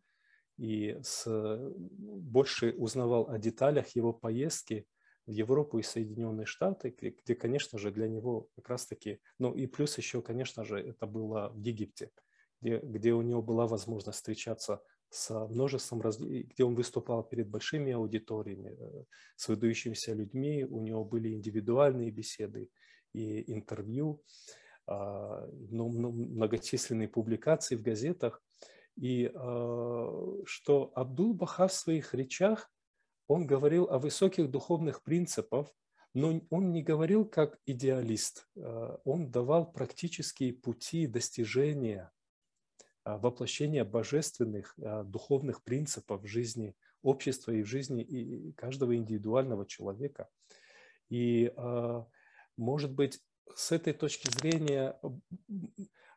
и 0.57 0.99
с, 1.01 1.26
больше 1.80 2.74
узнавал 2.78 3.30
о 3.30 3.38
деталях 3.39 3.95
его 3.95 4.13
поездки– 4.13 4.86
в 5.28 5.32
Европу 5.32 5.80
и 5.80 5.84
Соединенные 5.84 6.45
Штаты, 6.45 6.95
где, 6.99 7.36
конечно 7.36 7.78
же, 7.80 7.91
для 7.91 8.07
него 8.07 8.47
как 8.55 8.69
раз-таки, 8.69 9.19
ну 9.39 9.53
и 9.53 9.67
плюс 9.67 9.97
еще, 9.97 10.22
конечно 10.22 10.63
же, 10.63 10.80
это 10.80 11.05
было 11.05 11.49
в 11.53 11.57
Египте, 11.57 12.11
где, 12.61 12.80
где 12.80 13.13
у 13.13 13.22
него 13.22 13.41
была 13.41 13.67
возможность 13.67 14.17
встречаться 14.17 14.82
с 15.09 15.30
множеством, 15.47 15.99
где 15.99 16.63
он 16.63 16.76
выступал 16.76 17.24
перед 17.24 17.49
большими 17.49 17.91
аудиториями, 17.91 18.78
э, 18.80 19.03
с 19.36 19.47
выдающимися 19.47 20.13
людьми, 20.13 20.63
у 20.63 20.82
него 20.82 21.03
были 21.03 21.34
индивидуальные 21.34 22.11
беседы 22.11 22.69
и 23.13 23.51
интервью. 23.51 24.24
ну, 24.88 25.89
многочисленные 25.89 27.07
публикации 27.07 27.76
в 27.76 27.82
газетах, 27.82 28.43
и 28.97 29.30
что 30.45 30.91
Абдул-Баха 30.95 31.67
в 31.67 31.74
своих 31.74 32.13
речах, 32.13 32.72
он 33.32 33.47
говорил 33.47 33.88
о 33.89 33.97
высоких 33.97 34.51
духовных 34.51 35.03
принципах, 35.03 35.73
но 36.13 36.41
он 36.49 36.73
не 36.73 36.84
говорил 36.84 37.23
как 37.23 37.57
идеалист, 37.65 38.45
он 39.05 39.32
давал 39.32 39.71
практические 39.71 40.51
пути 40.51 41.07
достижения 41.07 42.11
воплощения 43.05 43.86
божественных 43.86 44.75
духовных 45.05 45.63
принципов 45.63 46.23
в 46.23 46.27
жизни 46.27 46.75
общества 47.03 47.53
и 47.53 47.63
в 47.63 47.67
жизни 47.67 48.51
каждого 48.57 48.97
индивидуального 48.97 49.65
человека. 49.65 50.27
И, 51.09 51.53
может 52.57 52.91
быть, 52.93 53.21
с 53.55 53.71
этой 53.71 53.93
точки 53.93 54.29
зрения 54.29 54.99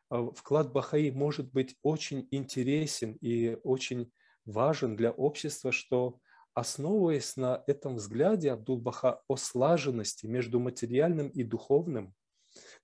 вклад 0.09 0.73
Бахаи 0.73 1.11
может 1.11 1.49
быть 1.53 1.77
очень 1.81 2.27
интересен 2.31 3.13
и 3.21 3.57
очень 3.63 4.11
важен 4.43 4.97
для 4.97 5.11
общества, 5.11 5.71
что 5.71 6.19
основываясь 6.55 7.37
на 7.37 7.63
этом 7.67 7.97
взгляде 7.97 8.51
Абдул-Баха 8.51 9.21
о 9.27 9.35
слаженности 9.35 10.25
между 10.25 10.59
материальным 10.59 11.29
и 11.29 11.43
духовным, 11.43 12.15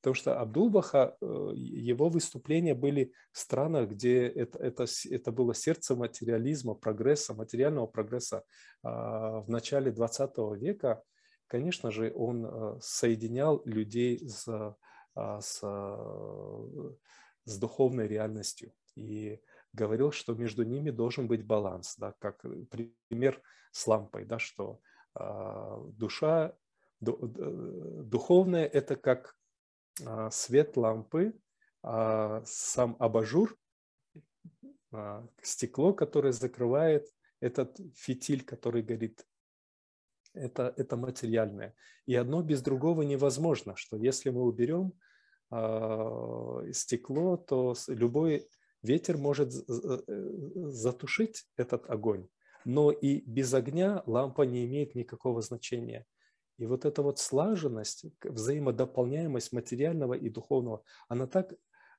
Потому 0.02 0.16
что 0.16 0.40
Абдул-Баха, 0.40 1.16
э, 1.22 1.52
его 1.56 2.10
выступления 2.10 2.74
были 2.74 3.14
в 3.32 3.40
странах, 3.40 3.90
где 3.90 4.28
это, 4.28 4.60
это, 4.60 4.86
это 5.10 5.32
было 5.32 5.54
сердце 5.54 5.96
материализма, 5.96 6.74
прогресса, 6.74 7.34
материального 7.34 7.88
прогресса 7.88 8.44
а, 8.84 9.42
в 9.42 9.50
начале 9.50 9.92
20 9.92 10.32
века. 10.60 11.04
Конечно 11.48 11.92
же, 11.92 12.12
он 12.16 12.46
э, 12.46 12.80
соединял 12.82 13.62
людей 13.66 14.28
с, 14.28 14.48
а, 15.16 15.42
с, 15.42 15.62
с 17.46 17.58
духовной 17.60 18.08
реальностью 18.08 18.74
и 18.96 19.40
говорил, 19.74 20.12
что 20.12 20.34
между 20.34 20.64
ними 20.64 20.92
должен 20.92 21.28
быть 21.28 21.46
баланс, 21.46 21.96
да, 21.98 22.14
как 22.20 22.42
пример 22.70 23.42
с 23.72 23.88
лампой, 23.88 24.26
да, 24.26 24.40
что 24.40 24.80
а, 25.14 25.80
душа 25.94 26.56
духовная– 27.02 28.66
это 28.74 28.96
как 28.96 29.36
а, 30.06 30.30
свет 30.30 30.78
лампы, 30.78 31.34
а, 31.84 32.44
сам 32.46 32.96
абажур, 33.00 33.58
а, 34.92 35.28
стекло, 35.42 35.94
которое 35.94 36.32
закрывает 36.32 37.08
этот 37.40 37.80
фитиль, 37.96 38.44
который 38.44 38.84
горит. 38.84 39.26
Это, 40.34 40.74
это 40.78 40.96
материальное. 40.96 41.76
И 42.06 42.16
одно 42.16 42.42
без 42.42 42.62
другого 42.62 43.02
невозможно, 43.02 43.76
что 43.76 43.98
если 43.98 44.30
мы 44.30 44.44
уберем 44.44 44.94
стекло, 46.72 47.36
то 47.36 47.76
любой 47.88 48.48
ветер 48.84 49.18
может 49.18 49.52
затушить 49.52 51.46
этот 51.58 51.90
огонь. 51.90 52.28
Но 52.66 52.92
и 52.92 53.22
без 53.22 53.54
огня 53.54 54.04
лампа 54.06 54.44
не 54.44 54.66
имеет 54.66 54.96
никакого 54.96 55.42
значения. 55.42 56.06
И 56.58 56.66
вот 56.68 56.86
эта 56.86 57.02
вот 57.02 57.18
слаженность, 57.18 58.06
взаимодополняемость 58.24 59.52
материального 59.52 60.14
и 60.14 60.30
духовного, 60.30 60.84
она 61.08 61.26
так 61.26 61.54
э, 61.54 61.56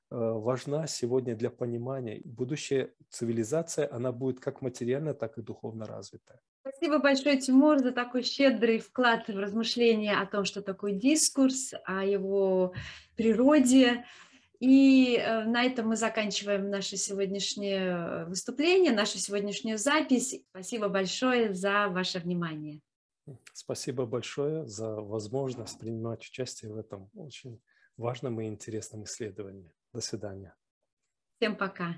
важна 0.09 0.87
сегодня 0.87 1.35
для 1.35 1.49
понимания. 1.49 2.21
Будущая 2.23 2.93
цивилизация, 3.09 3.89
она 3.91 4.13
будет 4.13 4.39
как 4.39 4.61
материально, 4.61 5.13
так 5.13 5.37
и 5.37 5.41
духовно 5.41 5.85
развитая. 5.85 6.39
Спасибо 6.65 6.99
большое, 6.99 7.37
Тимур, 7.37 7.79
за 7.79 7.91
такой 7.91 8.23
щедрый 8.23 8.79
вклад 8.79 9.27
в 9.27 9.37
размышления 9.37 10.15
о 10.15 10.25
том, 10.25 10.45
что 10.45 10.61
такое 10.61 10.93
дискурс, 10.93 11.73
о 11.83 12.05
его 12.05 12.73
природе. 13.17 14.05
И 14.63 15.17
э, 15.17 15.43
на 15.43 15.65
этом 15.65 15.89
мы 15.89 15.97
заканчиваем 15.97 16.69
наше 16.69 16.95
сегодняшнее 16.95 18.23
выступление, 18.27 18.93
нашу 18.93 19.17
сегодняшнюю 19.17 19.77
запись. 19.77 20.41
Спасибо 20.51 20.87
большое 20.87 21.53
за 21.53 21.89
ваше 21.89 22.19
внимание. 22.19 22.79
Спасибо 23.51 24.05
большое 24.05 24.65
за 24.65 25.01
возможность 25.01 25.77
принимать 25.79 26.21
участие 26.21 26.71
в 26.71 26.77
этом 26.77 27.09
очень 27.13 27.61
важном 27.97 28.39
и 28.39 28.47
интересном 28.47 29.03
исследовании. 29.03 29.69
До 29.91 29.99
свидания. 29.99 30.55
Всем 31.41 31.57
пока. 31.57 31.97